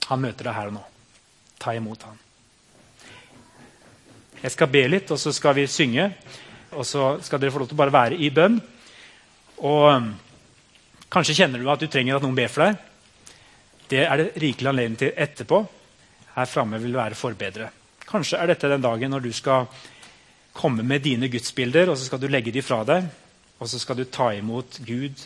Han 0.10 0.24
møter 0.24 0.48
deg 0.48 0.56
her 0.58 0.72
og 0.72 0.76
nå. 0.76 0.84
Ta 1.58 1.74
imot 1.76 2.04
han. 2.04 2.20
Jeg 4.42 4.54
skal 4.54 4.70
be 4.72 4.84
litt, 4.92 5.12
og 5.12 5.20
så 5.20 5.32
skal 5.36 5.56
vi 5.58 5.66
synge. 5.72 6.10
Og 6.76 6.86
så 6.86 7.16
skal 7.24 7.40
dere 7.42 7.54
få 7.56 7.64
lov 7.64 7.70
til 7.72 7.78
å 7.78 7.82
bare 7.82 7.96
være 7.96 8.20
i 8.20 8.30
bønn. 8.32 8.60
Og 9.66 9.86
um, 9.88 10.12
kanskje 11.12 11.40
kjenner 11.40 11.64
du 11.64 11.72
at 11.72 11.82
du 11.82 11.88
trenger 11.92 12.20
at 12.20 12.26
noen 12.28 12.38
ber 12.38 12.52
for 12.52 12.68
deg. 12.68 12.84
Det 13.88 14.04
er 14.04 14.20
det 14.20 14.44
rikelig 14.44 14.72
anledning 14.72 15.00
til 15.00 15.14
etterpå. 15.16 15.62
Her 16.36 16.52
framme 16.52 16.80
vil 16.84 16.96
være 16.96 17.18
forbedre. 17.18 17.72
Kanskje 18.08 18.40
er 18.40 18.52
dette 18.52 18.70
den 18.72 18.84
dagen 18.84 19.16
når 19.16 19.26
du 19.26 19.32
skal 19.36 19.72
komme 20.58 20.84
med 20.84 21.04
dine 21.06 21.32
gudsbilder, 21.32 21.90
og 21.90 21.98
så 21.98 22.08
skal 22.08 22.22
du 22.22 22.28
legge 22.32 22.52
de 22.52 22.64
fra 22.66 22.84
deg. 22.88 23.08
Og 23.60 23.70
så 23.70 23.80
skal 23.82 23.98
du 23.98 24.06
ta 24.06 24.32
imot 24.38 24.80
Gud 24.86 25.24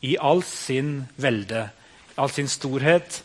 i 0.00 0.16
all 0.20 0.42
sin 0.44 1.04
velde, 1.16 1.68
all 2.16 2.30
sin 2.30 2.48
storhet. 2.48 3.22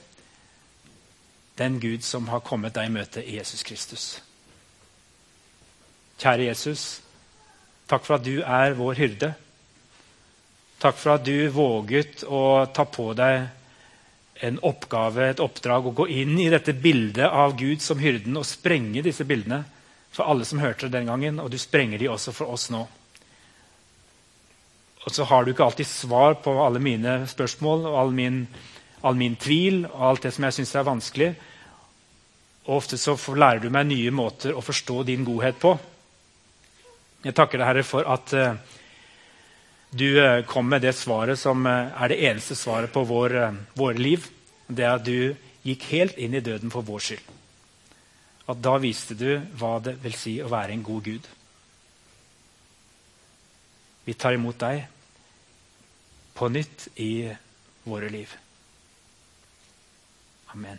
Den 1.58 1.80
Gud 1.80 2.04
som 2.04 2.28
har 2.32 2.44
kommet 2.44 2.76
deg 2.76 2.90
i 2.90 2.96
møte 2.96 3.24
i 3.24 3.38
Jesus 3.38 3.64
Kristus. 3.64 4.06
Kjære 6.20 6.48
Jesus, 6.50 7.02
takk 7.88 8.06
for 8.08 8.18
at 8.18 8.26
du 8.28 8.40
er 8.40 8.76
vår 8.76 9.00
hyrde. 9.00 9.34
Takk 10.80 10.98
for 11.00 11.16
at 11.16 11.26
du 11.28 11.48
våget 11.52 12.24
å 12.28 12.66
ta 12.76 12.86
på 12.88 13.12
deg 13.16 13.48
en 14.44 14.60
oppgave, 14.68 15.30
et 15.32 15.40
oppdrag, 15.40 15.88
å 15.88 15.96
gå 15.96 16.08
inn 16.12 16.36
i 16.40 16.50
dette 16.52 16.76
bildet 16.76 17.28
av 17.28 17.56
Gud 17.60 17.84
som 17.84 18.00
hyrden 18.00 18.36
og 18.36 18.48
sprenge 18.48 19.04
disse 19.04 19.24
bildene 19.28 19.64
for 20.12 20.28
alle 20.28 20.48
som 20.48 20.60
hørte 20.60 20.88
det 20.88 20.98
den 21.00 21.10
gangen, 21.12 21.40
og 21.40 21.52
du 21.52 21.58
sprenger 21.60 22.00
de 22.00 22.12
også 22.12 22.34
for 22.36 22.52
oss 22.52 22.70
nå. 22.72 22.84
Og 25.06 25.14
så 25.14 25.26
har 25.30 25.46
du 25.46 25.52
ikke 25.54 25.66
alltid 25.66 25.88
svar 25.88 26.40
på 26.42 26.54
alle 26.66 26.82
mine 26.82 27.20
spørsmål 27.30 27.86
og 27.92 27.98
all 28.00 28.14
min, 28.16 28.46
all 29.06 29.18
min 29.18 29.36
tvil 29.38 29.84
og 29.86 30.00
alt 30.10 30.26
det 30.26 30.32
som 30.34 30.48
jeg 30.48 30.58
syns 30.58 30.74
er 30.76 30.88
vanskelig. 30.88 31.28
Og 32.66 32.80
ofte 32.80 32.98
så 32.98 33.14
lærer 33.38 33.62
du 33.62 33.70
meg 33.70 33.86
nye 33.92 34.14
måter 34.14 34.58
å 34.58 34.66
forstå 34.66 35.04
din 35.06 35.26
godhet 35.28 35.60
på. 35.62 35.76
Jeg 37.26 37.38
takker 37.38 37.62
deg, 37.62 37.68
Herre, 37.70 37.84
for 37.86 38.10
at 38.10 38.34
uh, 38.34 38.58
du 39.94 40.08
uh, 40.18 40.42
kom 40.50 40.66
med 40.70 40.82
det 40.86 40.96
svaret 40.98 41.38
som 41.42 41.62
uh, 41.70 41.94
er 41.94 42.10
det 42.10 42.20
eneste 42.26 42.58
svaret 42.58 42.94
på 42.94 43.06
vår, 43.06 43.38
våre 43.78 44.02
liv. 44.02 44.26
Det 44.66 44.86
er 44.86 44.98
at 44.98 45.06
du 45.06 45.36
gikk 45.66 45.86
helt 45.92 46.18
inn 46.22 46.34
i 46.38 46.44
døden 46.46 46.74
for 46.74 46.86
vår 46.86 47.06
skyld. 47.06 47.30
At 48.50 48.62
da 48.62 48.76
viste 48.82 49.18
du 49.18 49.30
hva 49.58 49.78
det 49.86 49.96
vil 50.02 50.18
si 50.18 50.36
å 50.42 50.50
være 50.50 50.74
en 50.74 50.86
god 50.86 51.06
Gud. 51.06 51.30
Vi 54.06 54.14
tar 54.14 54.38
imot 54.38 54.58
deg 54.62 54.86
på 56.36 56.50
nytt 56.50 56.88
i 56.96 57.36
våre 57.84 58.10
liv. 58.10 58.36
Amen. 60.46 60.78